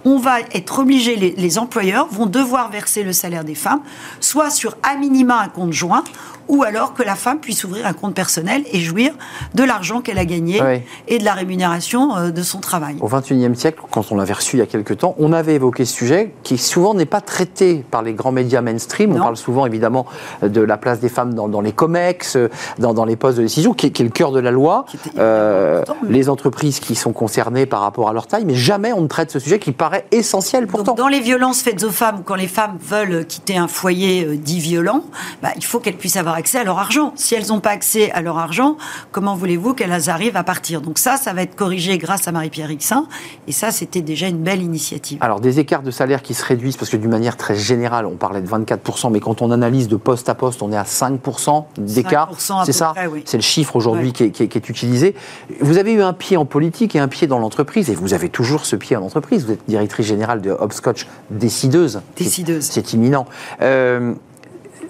[0.04, 3.80] on va être obligé, les, les, employeurs vont devoir verser le salaire des femmes,
[4.20, 6.04] soit sur à minima un compte joint,
[6.48, 9.12] ou alors que la femme puisse ouvrir un compte personnel et jouir
[9.54, 10.60] de l'argent qu'elle a gagné
[11.08, 12.96] et de la rémunération euh, de son travail.
[13.00, 15.84] Au XXIe siècle, quand on l'avait reçu il y a quelques temps, on avait évoqué
[15.84, 19.14] ce sujet qui souvent n'est pas traité par les grands médias mainstream.
[19.14, 20.06] On parle souvent évidemment
[20.42, 22.36] de la place des femmes dans, les COMEX,
[22.78, 24.84] dans, dans, les postes de décision, qui, est le cœur de la loi.
[25.18, 29.08] Euh, les entreprises qui sont concernées par rapport à leur taille, mais jamais on ne
[29.08, 30.94] traite ce sujet qui paraît essentiel pourtant.
[30.94, 34.60] dans les violences faites aux femmes, quand les femmes veulent quitter un foyer euh, dit
[34.60, 35.04] violent,
[35.42, 37.12] bah, il faut qu'elles puissent avoir accès à leur argent.
[37.16, 38.76] Si elles n'ont pas accès à leur argent,
[39.12, 40.80] comment voulez-vous qu'elles arrivent à partir?
[40.80, 43.06] Donc ça, ça va être corrigé grâce à Marie-Pierre Rixin,
[43.46, 45.18] et ça, c'était déjà une belle initiative.
[45.20, 48.16] Alors des écarts de salaire qui se réduisent, parce que d'une manière très générale, on
[48.16, 51.64] parlait de 24%, mais quand on analyse de poste à poste, on est à 5%
[51.78, 52.30] d'écart.
[52.64, 55.14] C'est ça C'est le chiffre aujourd'hui qui, qui, est utilisé.
[55.60, 58.28] Vous avez eu un pied en politique et un pied dans l'entreprise, et vous avez
[58.28, 59.44] toujours ce pied en entreprise.
[59.44, 62.00] Vous êtes directrice générale de Hopscotch, décideuse.
[62.16, 62.64] Décideuse.
[62.64, 63.26] C'est imminent.
[63.60, 64.14] Euh,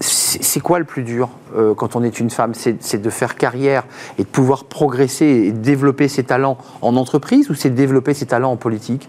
[0.00, 2.52] c'est quoi le plus dur euh, quand on est une femme?
[2.54, 3.84] C'est de faire carrière
[4.18, 8.26] et de pouvoir progresser et développer ses talents en entreprise ou c'est de développer ses
[8.26, 9.08] talents en politique?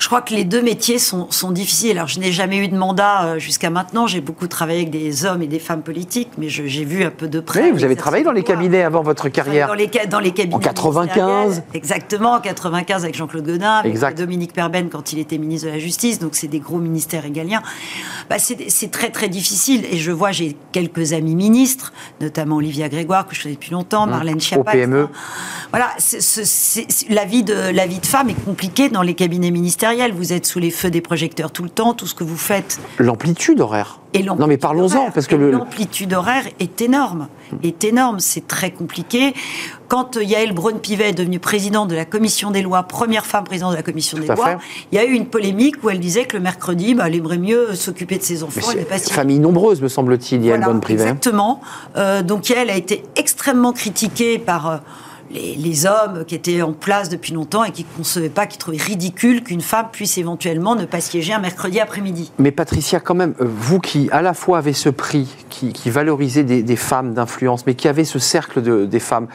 [0.00, 1.98] Je crois que les deux métiers sont, sont difficiles.
[1.98, 4.06] Alors, je n'ai jamais eu de mandat euh, jusqu'à maintenant.
[4.06, 7.28] J'ai beaucoup travaillé avec des hommes et des femmes politiques, mais j'ai vu un peu
[7.28, 7.64] de près.
[7.64, 9.68] Oui, vous avez travaillé dans les cabinets avant votre carrière.
[9.68, 10.56] Dans les, dans les cabinets.
[10.56, 11.62] En 95.
[11.74, 15.78] Exactement, en 95 avec Jean-Claude Godin, avec Dominique Perben quand il était ministre de la
[15.78, 16.18] Justice.
[16.18, 17.62] Donc, c'est des gros ministères égaliens.
[18.30, 19.84] Bah, c'est très, très difficile.
[19.90, 24.06] Et je vois, j'ai quelques amis ministres, notamment Olivia Grégoire, que je connais depuis longtemps,
[24.06, 24.10] mmh.
[24.10, 24.70] Marlène Schiappa.
[24.70, 25.08] Au PME.
[25.70, 25.90] Voilà,
[27.10, 29.89] la, vie de, la vie de femme est compliquée dans les cabinets ministériels.
[30.12, 32.78] Vous êtes sous les feux des projecteurs tout le temps, tout ce que vous faites.
[32.98, 33.98] L'amplitude horaire.
[34.12, 37.28] Et non mais parlons-en parce que l'amplitude horaire est énorme,
[37.64, 38.20] est énorme.
[38.20, 39.34] C'est très compliqué.
[39.88, 43.72] Quand euh, Yael Braun-Pivet est devenue présidente de la commission des lois, première femme présidente
[43.72, 44.58] de la commission des lois,
[44.92, 47.38] il y a eu une polémique où elle disait que le mercredi, bah, elle aimerait
[47.38, 48.72] mieux s'occuper de ses enfants.
[48.72, 51.02] Elle famille nombreuse, me semble-t-il, Yael voilà, Braun-Pivet.
[51.02, 51.60] Exactement.
[51.96, 54.76] Euh, donc Yael a été extrêmement critiquée par euh,
[55.30, 58.76] les, hommes qui étaient en place depuis longtemps et qui ne concevaient pas, qui trouvaient
[58.76, 62.32] ridicule qu'une femme puisse éventuellement ne pas siéger un mercredi après-midi.
[62.38, 66.44] Mais Patricia, quand même, euh, vous qui à la fois avez ce prix, qui, valorisait
[66.44, 69.28] des, femmes d'influence, mais qui avez ce cercle de, des femmes,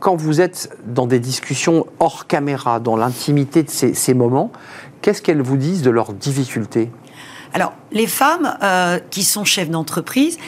[0.00, 4.52] quand vous êtes dans des discussions hors caméra, dans l'intimité de ces moments,
[5.02, 6.90] qu'est-ce qu'elles vous disent de leurs difficultés?
[7.52, 10.38] Alors, les femmes euh, qui sont chefs d'entreprise,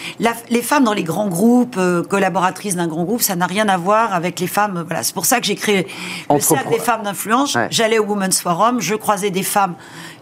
[0.50, 3.76] les femmes dans les grands groupes, euh, collaboratrices d'un grand groupe, ça n'a rien à
[3.76, 4.84] voir avec les femmes.
[4.86, 5.86] Voilà, c'est pour ça que j'ai créé
[6.30, 7.56] le cercle des femmes d'influence.
[7.70, 9.74] J'allais au Women's Forum, je croisais des femmes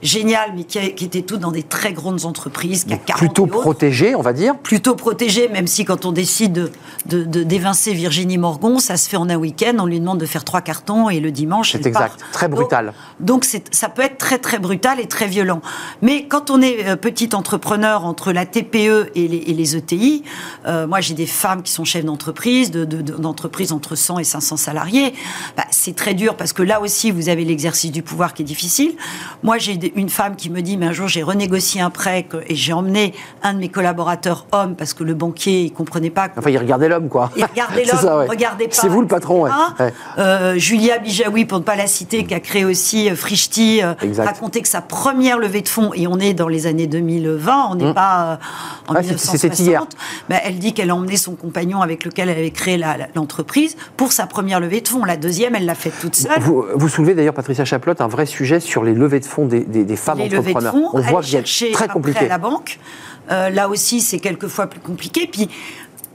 [0.02, 4.32] géniales, mais qui, étaient toutes dans des très grandes entreprises, qui plutôt protégées, on va
[4.32, 4.56] dire.
[4.58, 6.70] Plutôt protégées, même si quand on décide
[7.06, 9.74] de, d'évincer Virginie Morgon, ça se fait en un week-end.
[9.78, 11.72] On lui demande de faire trois cartons et le dimanche.
[11.72, 12.92] C'est exact, très brutal.
[13.20, 15.60] Donc, donc ça peut être très très brutal et très violent.
[16.00, 20.86] Mais quand on est euh, petit entrepreneur entre la TPE et les, ETI, e euh,
[20.86, 25.14] moi j'ai des femmes qui sont chefs d'entreprise, d'entreprises de, entre 100 et 500 salariés.
[25.56, 28.44] Bah, c'est très dur parce que là aussi vous avez l'exercice du pouvoir qui est
[28.46, 28.92] difficile.
[29.42, 32.54] Moi j'ai une femme qui me dit, mais un jour j'ai renégocié un prêt et
[32.54, 36.28] j'ai emmené un de mes collaborateurs homme parce que le banquier il comprenait pas.
[36.36, 37.30] Enfin il regardait l'homme quoi.
[37.36, 38.74] Il regardait l'homme, regardait pas.
[38.74, 39.46] C'est vous le patron.
[40.18, 43.82] Euh, Julia Bijawi pour ne pas la citer qui a créé aussi Frichti,
[44.18, 47.74] racontait que sa première levée de fonds et on est dans les années 2020, on
[47.74, 47.94] n'est mmh.
[47.94, 48.38] pas
[48.88, 49.58] euh, en 1960.
[49.58, 49.84] Hier.
[50.30, 52.80] Ben, elle dit qu'elle a emmené son compagnon avec lequel elle avait créé
[53.14, 55.04] l'entreprise pour sa première levée de fonds.
[55.04, 56.40] La deuxième, elle l'a faite toute seule.
[56.40, 59.96] Vous, soulevez d'ailleurs, Patricia Chaplotte, un vrai sujet sur les levées de fonds des, des,
[59.96, 60.72] femmes les entrepreneurs.
[60.72, 62.24] Levées de fonds, on voit qu'il y très compliqué.
[62.24, 62.78] à la banque.
[63.30, 65.26] Euh, là aussi, c'est quelquefois plus compliqué.
[65.26, 65.48] Puis,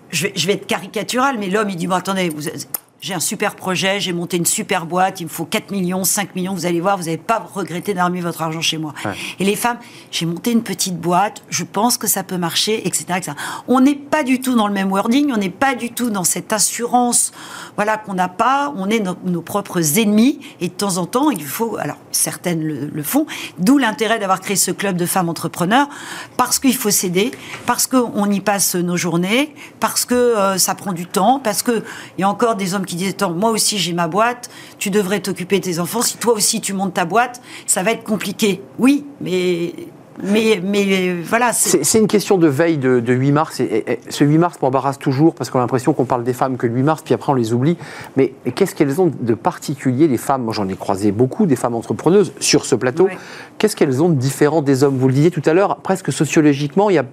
[0.09, 2.47] je vais, je vais être caricatural, mais l'homme, il dit bon, attendez, vous,
[3.01, 6.35] j'ai un super projet, j'ai monté une super boîte, il me faut 4 millions, 5
[6.35, 8.93] millions, vous allez voir, vous n'allez pas regretter d'avoir mis votre argent chez moi.
[9.39, 9.79] Et les femmes,
[10.11, 13.05] j'ai monté une petite boîte, je pense que ça peut marcher, etc.
[13.17, 13.31] etc.
[13.67, 16.23] On n'est pas du tout dans le même wording, on n'est pas du tout dans
[16.23, 17.31] cette assurance
[17.75, 21.43] voilà, qu'on n'a pas, on est nos, propres ennemis, et de temps en temps, il
[21.43, 23.25] faut, alors certaines le, font,
[23.57, 25.89] d'où l'intérêt d'avoir créé ce club de femmes entrepreneurs,
[26.37, 27.31] parce qu'il faut s'aider,
[27.65, 31.83] parce qu'on y passe nos journées, parce que euh, ça prend du temps, parce qu'il
[32.19, 35.21] y a encore des hommes qui qui disait moi aussi j'ai ma boîte, tu devrais
[35.21, 36.01] t'occuper de tes enfants.
[36.01, 38.61] Si toi aussi tu montes ta boîte, ça va être compliqué.
[38.79, 39.73] Oui, mais
[40.23, 41.53] mais, mais voilà.
[41.53, 43.59] C'est une question de veille de, 8 mars.
[43.59, 46.67] Et, ce 8 mars m'embarrasse toujours parce qu'on a l'impression qu'on parle des femmes que
[46.67, 47.77] le 8 mars, puis après on les oublie.
[48.17, 50.43] Mais qu'est-ce qu'elles ont de particulier, les femmes?
[50.43, 53.09] Moi j'en ai croisé beaucoup, des femmes entrepreneuses sur ce plateau.
[53.57, 54.97] Qu'est-ce qu'elles ont de différent des hommes?
[54.97, 57.05] Vous le disiez tout à l'heure, presque sociologiquement, il y a,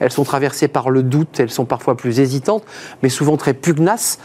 [0.00, 2.64] elles sont traversées par le doute, elles sont parfois plus hésitantes,
[3.02, 4.18] mais souvent très pugnaces.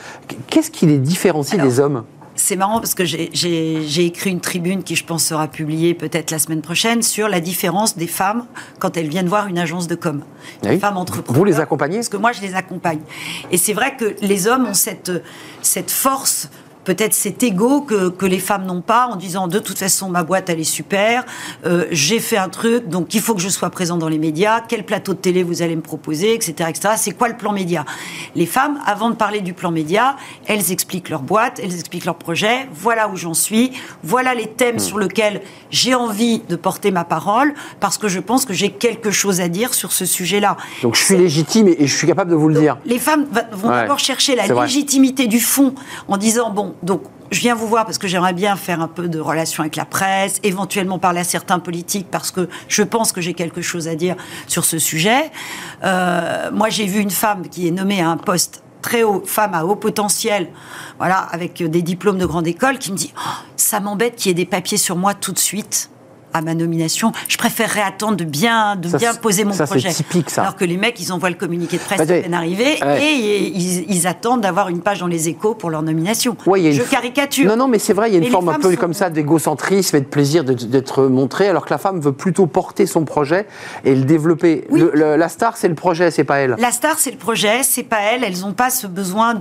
[0.47, 2.03] Qu'est-ce qui les différencie des hommes?
[2.35, 6.39] C'est marrant parce que j'ai écrit une tribune qui, je pense, sera publiée peut-être la
[6.39, 8.45] semaine prochaine sur la différence des femmes
[8.79, 10.23] quand elles viennent voir une agence de com.
[10.63, 11.37] Les femmes entrepreneurs.
[11.37, 13.01] Vous les accompagnez Parce que moi, je les accompagne.
[13.51, 15.11] Et c'est vrai que les hommes ont cette,
[15.61, 16.49] cette force
[16.83, 20.23] peut-être cet ego que, que les femmes n'ont pas en disant de toute façon ma
[20.23, 21.25] boîte elle est super,
[21.65, 24.61] euh, j'ai fait un truc donc il faut que je sois présent dans les médias,
[24.61, 26.69] quel plateau de télé vous allez me proposer, etc.
[26.69, 26.93] etc.
[26.97, 27.85] C'est quoi le plan média?
[28.35, 30.15] Les femmes, avant de parler du plan média,
[30.47, 33.71] elles expliquent leur boîte, elles expliquent leur projet, voilà où j'en suis,
[34.03, 34.79] voilà les thèmes hmm.
[34.79, 39.11] sur lesquels j'ai envie de porter ma parole parce que je pense que j'ai quelque
[39.11, 40.57] chose à dire sur ce sujet-là.
[40.81, 42.77] Donc je suis légitime et je suis capable de vous le dire.
[42.85, 45.73] Les femmes vont d'abord chercher la légitimité du fond
[46.07, 49.07] en disant bon donc, je viens vous voir parce que j'aimerais bien faire un peu
[49.07, 53.21] de relation avec la presse, éventuellement parler à certains politiques parce que je pense que
[53.21, 54.15] j'ai quelque chose à dire
[54.47, 55.31] sur ce sujet.
[55.83, 59.53] Euh, moi, j'ai vu une femme qui est nommée à un poste très haut, femme
[59.53, 60.49] à haut potentiel,
[60.97, 64.31] voilà, avec des diplômes de grande école, qui me dit oh, ça m'embête qu'il y
[64.31, 65.89] ait des papiers sur moi tout de suite.
[66.33, 67.11] À ma nomination.
[67.27, 69.89] Je préférerais attendre de bien, de bien poser mon ça, projet.
[69.91, 70.41] C'est typique, ça.
[70.41, 73.03] Alors que les mecs, ils envoient le communiqué de presse Bah, à peine arrivé ouais.
[73.03, 76.35] et ils, ils attendent d'avoir une page dans les échos pour leur nomination.
[76.45, 77.47] Ouais, il y a une Je f- caricature.
[77.49, 78.93] Non, non, mais c'est vrai, il y a une Mais forme un peu sont- comme
[78.93, 83.03] ça d'égocentrisme et de plaisir d'être montré, alors que la femme veut plutôt porter son
[83.05, 83.47] projet
[83.83, 84.65] et le développer.
[84.69, 84.79] Oui.
[84.81, 86.55] Le- le- la star, c'est le projet, c'est pas elle.
[86.59, 88.23] La star, c'est le projet, c'est pas elle.
[88.23, 89.35] Elles n'ont pas ce besoin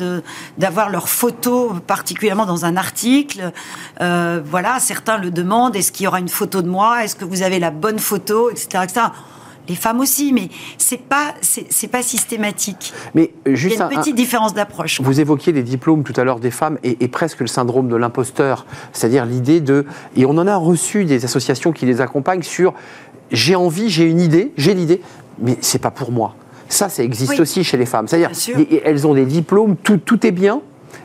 [0.58, 3.52] d'avoir leur photo, particulièrement dans un article.
[4.00, 5.76] Euh, voilà, certains le demandent.
[5.76, 8.50] Est-ce qu'il y aura une photo de moi Est-ce que vous avez la bonne photo,
[8.50, 9.00] etc., etc.
[9.68, 12.92] Les femmes aussi, mais c'est pas c'est pas systématique.
[13.14, 15.00] Mais euh, Il y juste a un- une petite différence d'approche.
[15.00, 17.94] Vous évoquiez les diplômes tout à l'heure des femmes et, et presque le syndrome de
[17.96, 22.74] l'imposteur, c'est-à-dire l'idée de, et on en a reçu des associations qui les accompagnent sur
[23.30, 25.00] j'ai envie, j'ai une idée, j'ai l'idée,
[25.38, 26.34] mais c'est pas pour moi.
[26.68, 27.40] Ça, ça existe Oui.
[27.40, 28.08] aussi chez les femmes.
[28.08, 28.30] C'est-à-dire,
[28.84, 30.62] elles ont des diplômes, tout, tout est bien,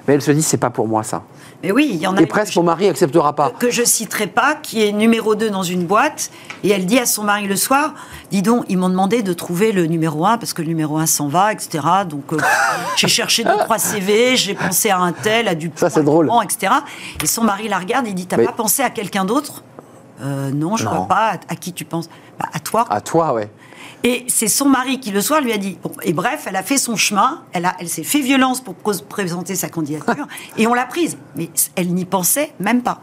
[0.07, 1.23] mais elles se disent c'est pas pour moi ça.
[1.63, 3.49] Mais oui, il y en a Et presque mon mari acceptera pas.
[3.51, 6.29] que je citerai pas, qui est numéro 2 dans une boîte,
[6.63, 7.93] et elle dit à son mari le soir,
[8.29, 11.05] dis donc, ils m'ont demandé de trouver le numéro 1, parce que le numéro 1
[11.07, 11.83] s'en va, etc.
[12.07, 12.37] Donc, euh,
[12.97, 16.29] j'ai cherché deux, trois CV, j'ai pensé à un tel, à du Ça, c'est drôle.
[16.43, 16.71] etc.
[17.23, 19.63] Et son mari la regarde, il dit, t'as Mais- pas pensé à quelqu'un d'autre?
[20.21, 20.91] Euh, Non, je Non.
[20.91, 21.27] vois pas.
[21.31, 22.09] À, à qui tu penses?
[22.39, 22.85] Bah, À toi.
[22.89, 23.49] À toi, ouais.
[24.03, 25.77] Et c'est son mari qui, le soir, lui a dit.
[25.83, 28.75] Bon, et bref, elle a fait son chemin, elle, a- elle s'est fait violence pour
[28.75, 31.17] présenter sa candidature, et on l'a prise.
[31.35, 32.99] Mais elle n'y pensait même pas.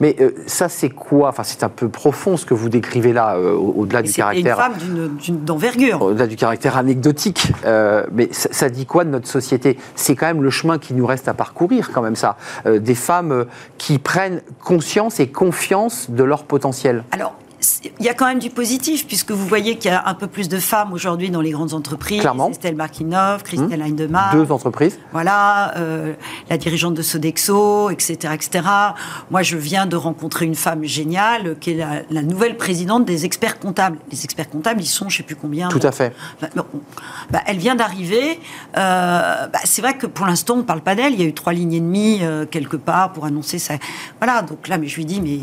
[0.00, 1.28] Mais euh, ça, c'est quoi?
[1.28, 4.14] Enfin, c'est un peu profond ce que vous décrivez là, euh, au- au-delà du une
[4.14, 4.56] caractère.
[4.56, 6.00] femme d'une- d'une- d'envergure.
[6.00, 9.76] au-delà du caractère anecdotique, euh, mais ça, ça dit quoi de notre société?
[9.94, 12.38] C'est quand même le chemin qui nous reste à parcourir, quand même ça.
[12.64, 13.44] Des femmes
[13.76, 17.04] qui prennent conscience et confiance de leur potentiel.
[17.12, 17.45] Alors, c'est-
[17.84, 20.26] il y a quand même du positif, puisque vous voyez qu'il y a un peu
[20.26, 22.20] plus de femmes aujourd'hui dans les grandes entreprises.
[22.20, 22.48] Clairement.
[22.48, 22.52] Mmh.
[22.52, 24.34] Estelle Markinov, Christelle Hindemar.
[24.34, 24.98] Deux entreprises.
[25.12, 26.14] Voilà, euh,
[26.48, 28.66] la dirigeante de Sodexo, etc., etc.
[29.30, 33.24] Moi, je viens de rencontrer une femme géniale, qui est la, la nouvelle présidente des
[33.24, 33.98] experts comptables.
[34.10, 35.68] Les experts comptables, ils sont, je sais plus combien.
[35.68, 36.14] Tout à fait.
[36.40, 36.64] Bah, bon,
[37.30, 38.40] bah, elle vient d'arriver.
[38.76, 41.12] Euh, bah, c'est vrai que pour l'instant, on ne parle pas d'elle.
[41.12, 43.74] Il y a eu trois lignes et demie euh, quelque part pour annoncer ça.
[44.20, 45.40] Voilà, donc là, mais je lui dis, mais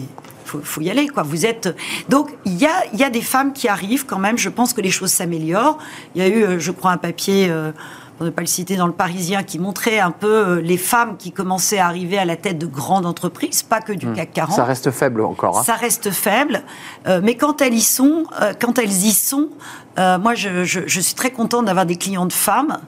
[0.53, 1.23] faut, faut y aller, quoi.
[1.23, 1.75] Vous êtes.
[2.09, 4.37] Donc, il y a, y a des femmes qui arrivent quand même.
[4.37, 5.77] Je pense que les choses s'améliorent.
[6.15, 7.47] Il y a eu, euh, je crois, un papier.
[7.49, 7.71] euh,
[8.15, 11.17] pour ne pas le citer dans le Parisien, qui montrait un peu euh, les femmes
[11.17, 14.55] qui commençaient à arriver à la tête de grandes entreprises, pas que du CAC 40.
[14.55, 15.57] Ça reste faible encore.
[15.57, 15.63] hein.
[15.65, 16.61] Ça reste faible,
[17.07, 19.49] euh, mais quand elles y sont, euh, quand elles y sont,
[19.99, 22.79] euh, moi je, suis très contente d'avoir des clientes femmes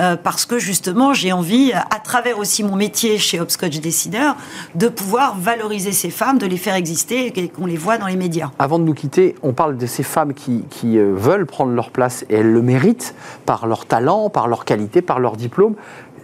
[0.00, 4.36] euh, parce que justement j'ai envie, à travers aussi mon métier chez Hopscotch Décideur,
[4.74, 8.16] de pouvoir valoriser ces femmes, de les faire exister et qu'on les voit dans les
[8.16, 8.50] médias.
[8.58, 11.90] Avant de nous quitter, on parle de ces femmes qui, qui, euh, veulent prendre leur
[11.90, 15.74] place et elles le méritent par leur talent, par leur qualité, par leur diplôme.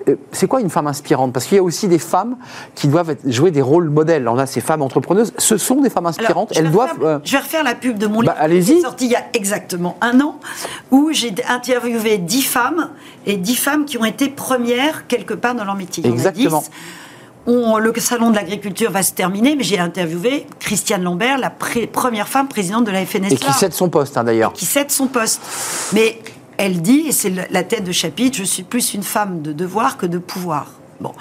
[0.08, 1.32] Euh, C'est quoi une femme inspirante?
[1.32, 2.37] Parce qu'il y a aussi des femmes
[2.74, 4.28] qui doivent jouer des rôles modèles.
[4.28, 5.32] On a ces femmes entrepreneuses.
[5.38, 6.50] Ce sont des femmes inspirantes.
[6.54, 6.92] je vais Elles doivent.
[6.92, 8.72] refaire- euh, Je vais refaire la pub de mon Bah, livre allez-y.
[8.74, 10.38] qui est sorti il y a exactement un an,
[10.90, 12.90] où j'ai interviewé dix femmes
[13.26, 16.06] et dix femmes qui ont été premières quelque part dans leur métier.
[16.06, 16.61] Exactement.
[16.61, 16.70] 10.
[17.50, 21.87] On- le salon de l'agriculture va se terminer, mais j'ai interviewé Christiane Lambert, la pré-
[21.87, 24.52] première femme présidente de la FNSA et qui cède son poste, hein, d'ailleurs.
[24.52, 25.40] qui cède son poste.
[25.94, 26.20] Mais
[26.59, 29.97] elle dit, et c'est la tête de chapitre, je suis plus une femme de devoir
[29.97, 30.73] que de pouvoir.
[31.01, 31.12] Bon,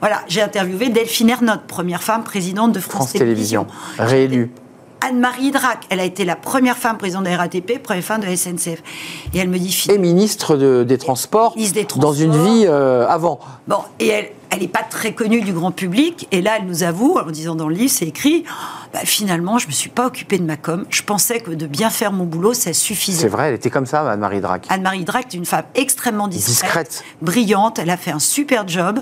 [0.00, 3.66] voilà, j'ai interviewé Delphine Ernotte, première femme présidente de France, France Télévisions,
[3.98, 4.50] réélue.
[5.02, 8.26] Anne-Marie Drac, elle a été la première femme présidente de la RATP, première femme de
[8.26, 8.82] la SNCF.
[9.34, 13.06] Et elle me dit, Et ministre de- des Transports Ministre des dans une vie euh,
[13.06, 13.38] avant.
[13.68, 16.28] Bon, et elle, elle n'est pas très connue du grand public.
[16.32, 18.44] Et là, elle nous avoue, en disant dans le livre, c'est écrit,
[18.92, 20.84] bah, finalement, je me suis pas occupée de ma com.
[20.90, 23.22] Je pensais que de bien faire mon boulot, ça suffisait.
[23.22, 24.66] C'est vrai, elle était comme ça, Anne-Marie Drac.
[24.68, 27.04] Anne-Marie Drac est une femme extrêmement discrète, Discrète.
[27.22, 27.78] brillante.
[27.78, 29.00] Elle a fait un super job.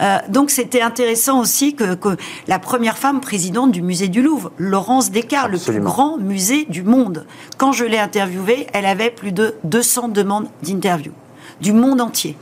[0.00, 2.16] Euh, donc c'était intéressant aussi que, que
[2.48, 6.82] la première femme présidente du musée du Louvre, Laurence Descartes, le plus grand musée du
[6.82, 7.26] monde.
[7.58, 11.12] Quand je l'ai interviewée, elle avait plus de 200 demandes d'interview
[11.60, 12.36] du monde entier.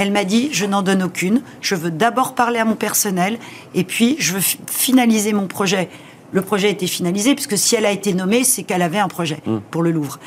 [0.00, 1.42] Elle m'a dit, je n'en donne aucune.
[1.60, 3.38] Je veux d'abord parler à mon personnel
[3.74, 5.90] et puis je veux fi- finaliser mon projet.
[6.32, 9.08] Le projet a été finalisé puisque si elle a été nommée, c'est qu'elle avait un
[9.08, 10.18] projet pour le Louvre.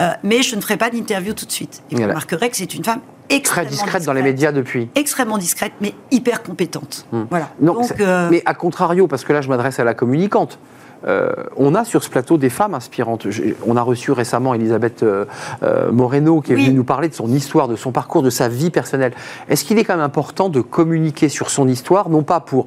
[0.00, 1.80] Euh, mais je ne ferai pas d'interview tout de suite.
[1.90, 2.14] Et vous Voilà.
[2.14, 4.88] remarquerez que c'est une femme Très extrêmement discrète dans les médias depuis.
[4.96, 7.06] Extrêmement discrète, mais hyper compétente.
[7.30, 7.50] Voilà.
[7.60, 10.58] Non, Donc, euh, Mais à contrario, parce que là je m'adresse à la communicante,
[11.06, 13.30] euh, on a sur ce plateau des femmes inspirantes.
[13.30, 15.24] Je- on a reçu récemment Elisabeth euh,
[15.62, 16.64] euh, Moreno qui est Oui.
[16.66, 19.12] venue nous parler de son histoire, de son parcours, de sa vie personnelle.
[19.48, 22.66] Est-ce qu'il est quand même important de communiquer sur son histoire, non pas pour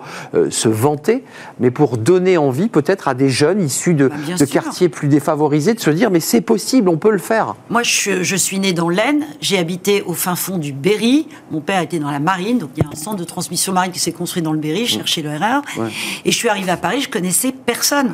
[0.49, 1.23] se vanter,
[1.59, 5.73] mais pour donner envie peut-être à des jeunes issus de, Bah, de quartiers plus défavorisés
[5.73, 7.55] de se dire mais c'est possible, on peut le faire.
[7.69, 11.27] Moi, je, je suis née dans l'Aisne, j'ai habité au fin fond du Berry.
[11.51, 13.91] Mon père était dans la marine, donc il y a un centre de transmission marine
[13.91, 15.61] qui s'est construit dans le Berry, chercher le RR.
[15.77, 15.89] Ouais.
[16.25, 18.13] Et je suis arrivée à Paris, je connaissais personne.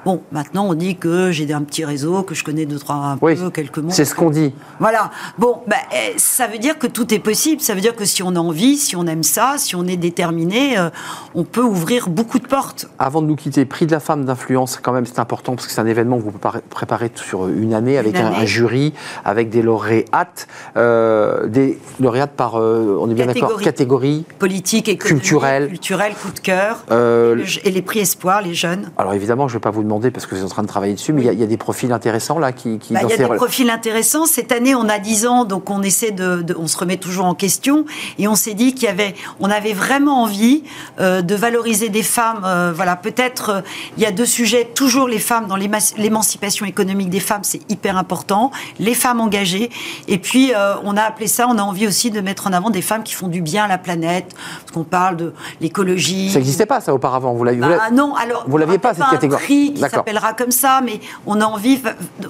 [0.05, 3.17] Bon, maintenant on dit que j'ai un petit réseau, que je connais deux trois un
[3.21, 3.91] Oui, peu, quelques mots.
[3.91, 4.53] c'est ce qu'on dit.
[4.79, 5.11] Voilà.
[5.37, 7.61] Bon, ben, eh, ça veut dire que tout est possible.
[7.61, 9.97] Ça veut dire que si on a envie, si on aime ça, si on est
[9.97, 10.89] déterminé, euh,
[11.35, 12.87] on peut ouvrir beaucoup de portes.
[12.97, 15.73] Avant de nous quitter, prix de la femme d'influence, quand même, c'est important parce que
[15.73, 18.35] c'est un événement que vous préparez- sur une année avec un, année.
[18.37, 18.93] un jury,
[19.23, 20.47] avec des lauréates,
[20.77, 24.25] euh, des lauréates par, euh, on est bien d'accord, Catégorie.
[24.39, 25.67] Politique, économique, Culturel.
[25.67, 26.83] culturel, coup de cœur.
[26.89, 28.89] Le- et les prix espoir, les jeunes.
[28.97, 30.67] alors évidemment, je ne vais pas vous demander parce que vous êtes en train de
[30.67, 32.93] travailler dessus, mais il y a- il y, a des profils intéressants là qui, qui
[32.93, 34.25] Bah, dans il y a ces des profils intéressants.
[34.25, 37.25] Cette année, on a 10 ans, donc on essaie de, de- on se remet toujours
[37.25, 37.85] en question,
[38.19, 40.63] et on s'est dit qu'il y avait, on avait vraiment envie
[40.99, 42.43] euh, de valoriser des femmes.
[42.45, 43.61] euh, voilà, peut-être euh,
[43.97, 44.65] il y a deux sujets.
[44.73, 48.51] Toujours les femmes dans l'éma- l'émancipation économique des femmes, c'est hyper important.
[48.79, 49.69] Les femmes engagées,
[50.07, 50.51] et puis
[50.83, 51.47] on a appelé ça.
[51.49, 53.67] On a envie aussi de mettre en avant des femmes qui font du bien à
[53.67, 56.29] la planète, parce qu'on parle de l'écologie.
[56.29, 57.33] Ça n'existait pas ça auparavant.
[57.33, 57.57] Vous l'avez.
[57.59, 59.73] Bah, non, alors vous l'aviez pas, cette catégorie.
[59.81, 61.81] Qui s'appellera comme ça, mais on a envie.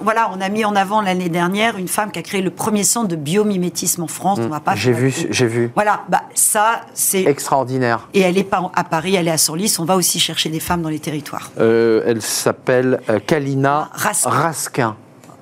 [0.01, 2.83] Voilà, on a mis en avant l'année dernière une femme qui a créé le premier
[2.83, 4.39] centre de biomimétisme en France.
[4.41, 4.73] on va pas.
[4.73, 4.77] Mmh.
[4.77, 5.71] J'ai vu, j'ai vu.
[5.75, 7.23] Voilà, bah ça c'est.
[7.23, 8.07] Extraordinaire.
[8.13, 9.75] Et elle est pas à Paris, elle est à Senlis.
[9.79, 11.51] On va aussi chercher des femmes dans les territoires.
[11.59, 14.29] Euh, elle s'appelle euh, Kalina Raskin.
[14.29, 14.95] Raskin.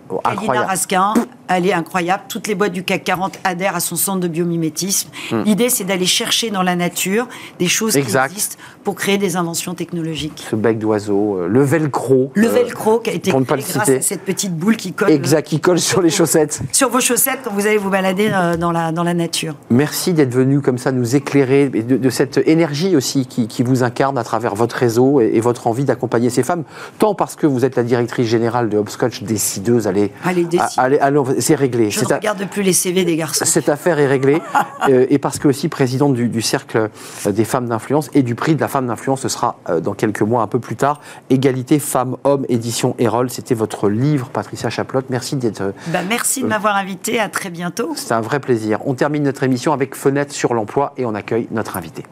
[0.10, 0.66] Oh, Kalina.
[0.66, 1.14] Raskin,
[1.50, 2.24] elle est incroyable.
[2.30, 5.10] Toutes les boîtes du CAC 40 adhèrent à son centre de biomimétisme.
[5.46, 7.28] L'idée, c'est d'aller chercher dans la nature
[7.60, 8.00] des choses Hmm.
[8.00, 8.28] Exact.
[8.30, 10.46] qui existent pour créer des inventions technologiques.
[10.50, 12.32] Ce bec d'oiseau, euh, le velcro.
[12.36, 13.98] Le euh, velcro qui a été pour ne pas créé grâce citer.
[13.98, 16.62] à cette petite boule qui colle Exact, qui colle sur les chaussettes.
[16.72, 19.56] sur vos chaussettes quand vous allez vous balader euh, dans la, dans la nature.
[19.70, 23.64] Merci d'être venu comme ça nous éclairer et de, de cette énergie aussi qui, qui
[23.64, 26.64] vous incarne à travers votre réseau et, et votre envie d'accompagner ces femmes,
[27.00, 30.68] tant parce que vous êtes la directrice générale de Hopscotch, décideuse, allez, Allez, décide.
[30.78, 31.90] allez, allez, c'est réglé.
[31.90, 33.46] Je ne regarde plus les CV des garçons.
[33.46, 34.42] Cette affaire est réglée.
[34.88, 36.90] Euh, et parce que aussi présidente du, du cercle
[37.26, 39.94] euh, des femmes d'influence et du prix de la femme d'influence, ce sera euh, dans
[39.94, 41.02] quelques mois, un peu plus tard.
[41.30, 43.30] Égalité femmes-hommes, édition Erol.
[43.30, 45.06] C'était votre livre, Patricia Chaplotte.
[45.10, 45.74] Merci d'être.
[45.88, 47.20] Bah, merci de m'avoir invité.
[47.20, 47.92] À très bientôt.
[47.96, 48.80] C'est un vrai plaisir.
[48.86, 52.06] On termine notre émission avec Fenêtre sur l'emploi et on accueille notre invité.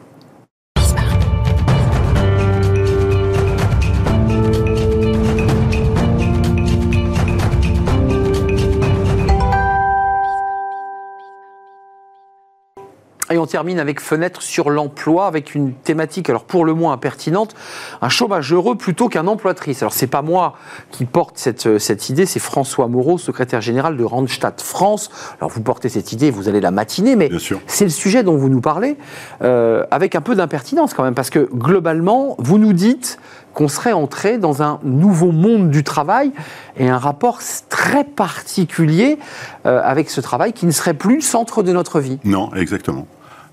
[13.38, 17.54] Et on termine avec Fenêtre sur l'emploi, avec une thématique, alors pour le moins impertinente,
[18.02, 19.84] un chômage heureux plutôt qu'un emploi triste.
[19.84, 20.54] Alors c'est pas moi
[20.90, 25.10] qui porte cette, euh, cette idée, c'est François Moreau, secrétaire général de Randstad France.
[25.40, 27.30] Alors vous portez cette idée, vous allez la matiner, mais
[27.68, 28.96] c'est le sujet dont vous nous parlez,
[29.42, 33.20] euh, avec un peu d'impertinence quand même, parce que globalement, vous nous dites
[33.54, 36.32] qu'on serait entré dans un nouveau monde du travail
[36.76, 39.16] et un rapport très particulier
[39.64, 42.18] euh, avec ce travail qui ne serait plus le centre de notre vie.
[42.24, 43.06] Non, exactement.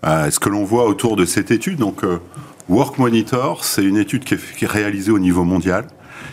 [0.05, 2.19] Euh, ce que l'on voit autour de cette étude, donc euh,
[2.69, 5.87] Work Monitor, c'est une étude qui est, qui est réalisée au niveau mondial,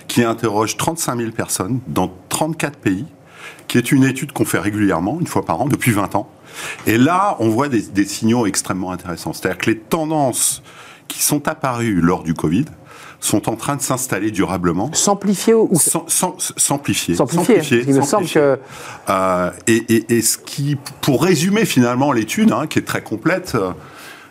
[0.08, 3.06] qui interroge 35 000 personnes dans 34 pays,
[3.68, 6.28] qui est une étude qu'on fait régulièrement, une fois par an, depuis 20 ans.
[6.86, 9.32] Et là, on voit des, des signaux extrêmement intéressants.
[9.32, 10.62] C'est-à-dire que les tendances
[11.08, 12.66] qui sont apparues lors du Covid
[13.22, 14.90] sont en train de s'installer durablement.
[14.92, 15.70] S'amplifier ou
[16.56, 17.14] S'amplifier.
[17.14, 17.84] S'amplifier.
[17.86, 18.58] Il me semble que
[19.08, 23.52] Euh, et, et- et ce qui, pour résumer finalement l'étude, hein, qui est très complète,
[23.54, 23.70] euh,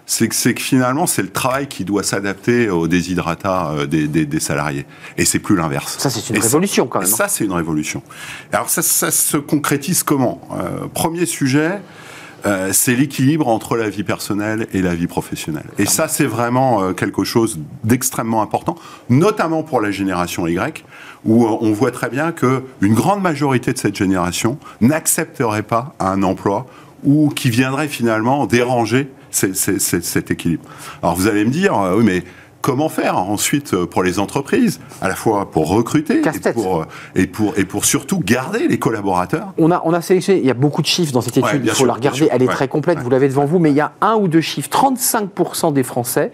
[0.06, 4.08] c'est que, c'est que finalement c'est le travail qui doit s'adapter aux déshydratats euh, des,
[4.08, 4.86] des- des salariés.
[5.18, 5.96] Et c'est plus l'inverse.
[5.98, 7.16] Ça, c'est une Et révolution, quand même, hein.
[7.16, 8.04] Ça, c'est une révolution.
[8.52, 10.42] Alors ça, ça se concrétise comment?
[10.52, 11.80] Euh, Premier sujet.
[12.46, 15.66] Euh, c'est l'équilibre entre la vie personnelle et la vie professionnelle.
[15.78, 18.76] Et ça, c'est vraiment euh, quelque chose d'extrêmement important,
[19.10, 20.84] notamment pour la génération Y,
[21.26, 25.94] où euh, on voit très bien que une grande majorité de cette génération n'accepterait pas
[26.00, 26.66] un emploi
[27.04, 30.64] ou qui viendrait finalement déranger cet équilibre.
[31.02, 32.24] Alors vous allez me dire, oui, mais
[32.62, 36.86] comment faire ensuite euh, pour les entreprises, à la fois pour recruter et pour, euh,
[37.16, 40.52] et, pour, et pour surtout garder les collaborateurs on a, on a sélectionné, il y
[40.52, 42.48] a beaucoup de chiffres dans cette Ouais, étude, il faut sûr, la regarder, elle est
[42.48, 43.04] ouais, très complète, ouais.
[43.04, 44.70] vous l'avez devant vous, mais il y a un ou deux chiffres.
[44.70, 46.32] 35% des Français,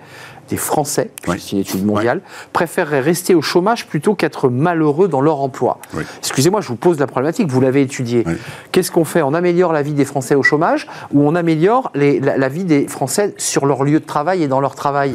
[0.49, 1.37] des Français, Ouais.
[1.39, 2.21] c'est une étude mondiale,
[2.53, 5.79] préféreraient rester au chômage plutôt qu'être malheureux dans leur emploi.
[6.19, 8.23] Excusez-moi, je vous pose la problématique, vous l'avez étudiée.
[8.71, 9.21] Qu'est-ce qu'on fait?
[9.21, 12.63] On améliore la vie des Français au chômage ou on améliore les- la, la vie
[12.63, 15.13] des Français sur leur lieu de travail et dans leur travail?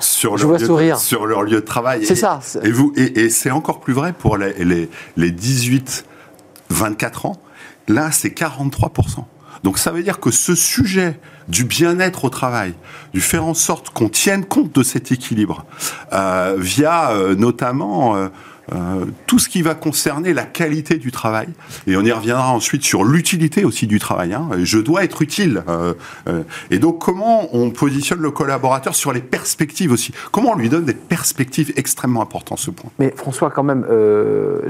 [0.00, 0.98] Sur Je leur, vois lieu, sourire.
[0.98, 2.04] sur leur lieu de travail.
[2.04, 5.30] C'est ça, Et, vous, et, et c'est encore plus vrai pour les, les, les
[6.70, 7.36] 18-24 ans.
[7.88, 9.24] Là, c'est 43%.
[9.64, 11.18] Donc ça veut dire que ce sujet
[11.48, 12.74] du bien-être au travail,
[13.12, 15.64] du faire en sorte qu'on tienne compte de cet équilibre,
[16.12, 18.28] euh, via euh, notamment
[18.72, 21.48] euh, tout ce qui va concerner la qualité du travail,
[21.86, 24.34] et on y reviendra ensuite sur l'utilité aussi du travail.
[24.34, 24.48] Hein.
[24.62, 25.64] Je dois être utile.
[25.68, 25.94] Euh,
[26.28, 30.12] euh, et donc, comment on positionne le collaborateur sur les perspectives aussi?
[30.30, 32.90] Comment on lui donne des perspectives extrêmement importantes, ce point?
[32.98, 33.84] Mais François, quand même,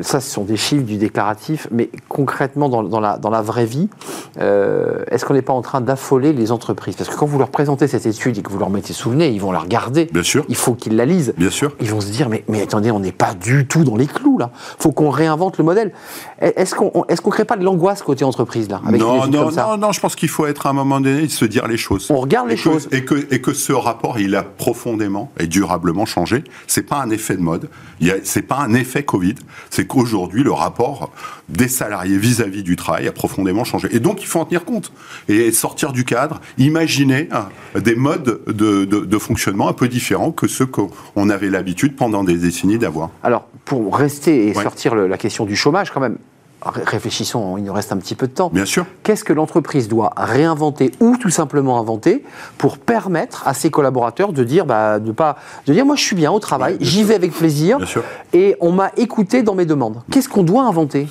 [0.01, 3.89] ça, ce sont des chiffres du déclaratif, mais concrètement, dans, la, dans la vraie vie,
[4.37, 6.97] est-ce qu'on n'est pas en train d'affoler les entreprises?
[6.97, 9.41] Parce que quand vous leur présentez cette étude et que vous leur mettez souvenez, ils
[9.41, 10.07] vont la regarder.
[10.13, 10.45] Bien sûr.
[10.49, 11.35] Il faut qu'ils la lisent.
[11.37, 11.75] Bien sûr.
[11.81, 14.39] Ils vont se dire, mais, mais attendez, on n'est pas du tout dans les clous
[14.39, 14.51] là.
[14.79, 15.93] Faut qu'on réinvente le modèle.
[16.41, 19.93] Est-ce qu'on est-ce qu'on crée pas de l'angoisse côté entreprise là Non, non, non, non.
[19.93, 22.09] Je pense qu'il faut être à un moment donné se dire les choses.
[22.11, 22.89] On regarde les choses.
[22.93, 26.45] et que et que ce rapport il a profondément et durablement changé.
[26.67, 27.69] C'est pas un effet de mode.
[28.25, 29.35] C'est pas un effet Covid.
[29.71, 31.11] C'est qu'aujourd'hui le rapport
[31.49, 33.89] des salariés vis-à-vis du travail a profondément changé.
[33.93, 34.93] Et donc il faut en tenir compte
[35.29, 36.41] et sortir du cadre.
[36.59, 41.51] Imaginer hein, des modes de, de, de fonctionnement un peu différents que ceux qu'on avait
[41.51, 43.11] l'habitude pendant des décennies d'avoir.
[43.23, 46.19] Alors pour rester et sortir la question du chômage quand même,
[46.63, 48.51] réfléchissons, il nous reste un petit peu de temps.
[48.53, 48.85] Bien sûr.
[49.03, 52.23] Qu'est-ce que l'entreprise doit réinventer ou tout simplement inventer
[52.59, 56.15] pour permettre à ses collaborateurs de dire, bah, de pas, de dire, moi je suis
[56.15, 57.79] bien au travail, j'y vais avec plaisir,
[58.35, 60.03] et on m'a écouté dans mes demandes.
[60.11, 61.09] Qu'est-ce qu'on doit inventer?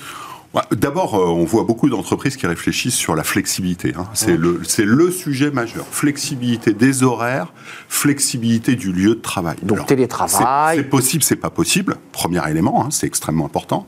[0.72, 3.94] D'abord, euh, on voit beaucoup d'entreprises qui réfléchissent sur la flexibilité.
[3.96, 4.04] Hein.
[4.12, 5.86] C'est le, le sujet majeur.
[5.90, 7.54] Flexibilité des horaires,
[7.88, 9.56] flexibilité du lieu de travail.
[9.62, 10.76] Donc télétravail.
[10.76, 11.96] C'est possible, c'est pas possible.
[12.12, 13.86] Premier élément, hein, c'est extrêmement important.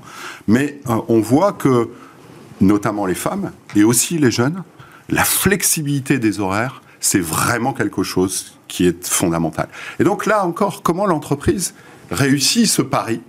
[0.48, 1.90] Mais euh, on voit que,
[2.62, 4.62] notamment les femmes et aussi les jeunes,
[5.10, 9.68] la flexibilité des horaires, c'est vraiment quelque chose qui est fondamental.
[10.00, 11.74] Et donc là encore, comment l'entreprise
[12.10, 13.20] réussit ce pari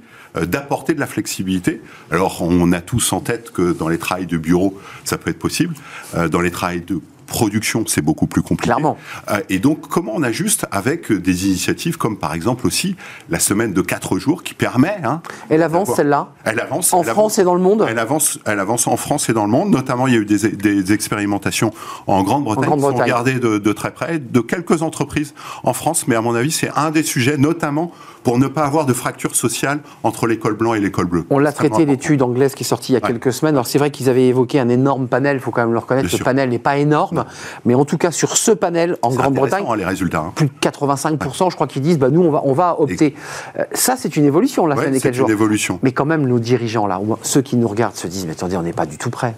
[0.41, 1.81] d'apporter de la flexibilité.
[2.11, 5.39] Alors, on a tous en tête que dans les travails de bureau, ça peut être
[5.39, 5.75] possible.
[6.15, 8.65] Euh, dans les travails de production, c'est beaucoup plus compliqué.
[8.65, 8.97] Clairement.
[9.29, 12.95] Euh, et donc, comment on ajuste avec des initiatives comme par exemple aussi
[13.29, 14.97] la semaine de 4 jours qui permet.
[15.03, 16.93] Hein, elle avance celle-là Elle avance.
[16.93, 19.51] En France et dans le monde elle avance, elle avance en France et dans le
[19.51, 19.71] monde.
[19.71, 21.71] Notamment, il y a eu des, des expérimentations
[22.07, 25.33] en Grande-Bretagne qui sont regardées de, de, très près, de quelques entreprises
[25.63, 26.07] en France.
[26.07, 27.91] Mais à mon avis, c'est un des sujets, notamment
[28.25, 31.25] pour ne pas avoir de fracture sociale entre l'école blanc et l'école bleue.
[31.29, 33.53] On l'a traité l'étude anglaise qui est sortie il y a quelques semaines.
[33.53, 36.09] Alors c'est vrai qu'ils avaient évoqué un énorme panel, il faut quand même le reconnaître,
[36.11, 37.25] le panel n'est pas énorme,
[37.65, 40.33] mais en tout cas sur ce panel en Grande-Bretagne, hein, les résultats, hein.
[40.33, 43.13] plus de 85%, je crois qu'ils disent, bah, nous on va, on va opter.
[43.59, 45.79] Euh, ça c'est une évolution, ouais, c'est une évolution.
[45.83, 48.63] Mais quand même, nos dirigeants, là, ceux qui nous regardent se disent, mais attendez, on
[48.63, 49.35] n'est pas du tout prêt.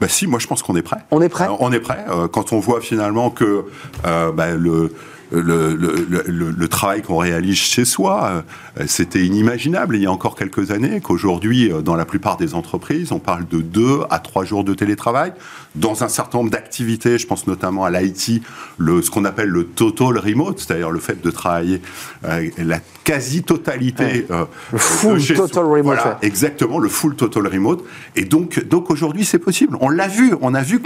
[0.00, 0.98] Bah si, moi je pense qu'on est prêt.
[1.10, 1.48] On est prêt.
[1.48, 2.04] Euh, on est prêt.
[2.08, 3.64] Euh, quand on voit finalement que
[4.04, 4.92] bah, le
[5.30, 8.42] le, le, le, travail qu'on réalise chez soi,
[8.78, 12.54] euh, c'était inimaginable il y a encore quelques années qu'aujourd'hui, euh, dans la plupart des
[12.54, 15.32] entreprises, on parle de deux à trois jours de télétravail.
[15.74, 18.42] Dans un certain nombre d'activités, je pense notamment à l'IT,
[18.78, 21.82] ce qu'on appelle le total remote, c'est-à-dire le fait de travailler
[22.24, 24.26] euh, la quasi-totalité.
[24.72, 25.84] le full total remote.
[25.84, 27.84] Voilà, exactement, le full total remote.
[28.16, 29.76] Et donc, donc aujourd'hui, c'est possible.
[29.80, 30.80] On l'a vu, on a vu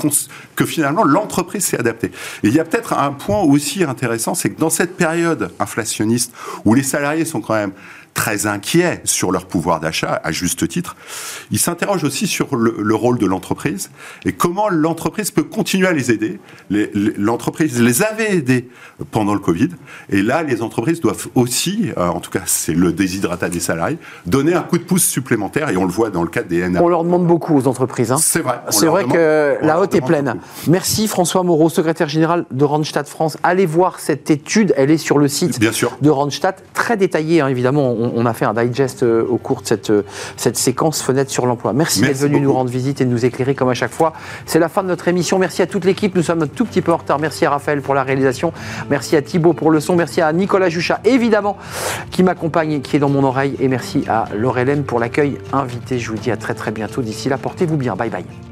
[0.56, 2.10] que finalement, l'entreprise s'est adaptée.
[2.42, 6.32] Et il y a peut-être un point aussi intéressant c'est que dans cette période inflationniste
[6.64, 7.72] où les salariés sont quand même
[8.14, 10.96] très inquiets sur leur pouvoir d'achat, à juste titre.
[11.50, 13.90] Ils s'interrogent aussi sur le, rôle de l'entreprise
[14.24, 16.38] et comment l'entreprise peut continuer à les aider.
[16.70, 18.68] L'entreprise les, avait aidés
[19.10, 19.70] pendant le Covid.
[20.10, 23.98] Et là, les entreprises doivent aussi, euh, en tout cas c'est le déshydratat des salariés,
[24.26, 25.70] donner un coup de pouce supplémentaire.
[25.70, 26.82] Et on le voit dans le cadre des NA.
[26.82, 28.12] On leur demande beaucoup aux entreprises.
[28.12, 28.18] Hein.
[28.18, 28.60] C'est vrai.
[28.70, 30.36] C'est vrai que la haute est pleine.
[30.68, 33.38] Merci François Moreau, secrétaire général de Randstad France.
[33.42, 34.74] Allez voir cette étude.
[34.76, 36.56] Elle est sur le site de Randstad.
[36.74, 40.02] Très détaillée, hein, évidemment on, a fait un digest euh, au cours de cette, euh,
[40.36, 41.72] cette séquence fenêtre sur l'emploi.
[41.72, 44.12] Merci, d'être venu nous rendre visite et de nous éclairer comme à chaque fois.
[44.46, 45.38] C'est la fin de notre émission.
[45.38, 46.14] Merci à toute l'équipe.
[46.14, 47.18] Nous sommes un tout petit peu en retard.
[47.18, 48.52] Merci à Raphaël pour la réalisation.
[48.90, 49.96] Merci à Thibaut pour le son.
[49.96, 51.56] Merci à Nicolas Juchat, évidemment,
[52.10, 53.56] qui m'accompagne et qui est dans mon oreille.
[53.60, 55.98] Et merci à Laurelène pour l'accueil invité.
[55.98, 57.02] Je vous dis à très très bientôt.
[57.02, 57.96] D'ici là, portez-vous bien.
[57.96, 58.51] Bye bye.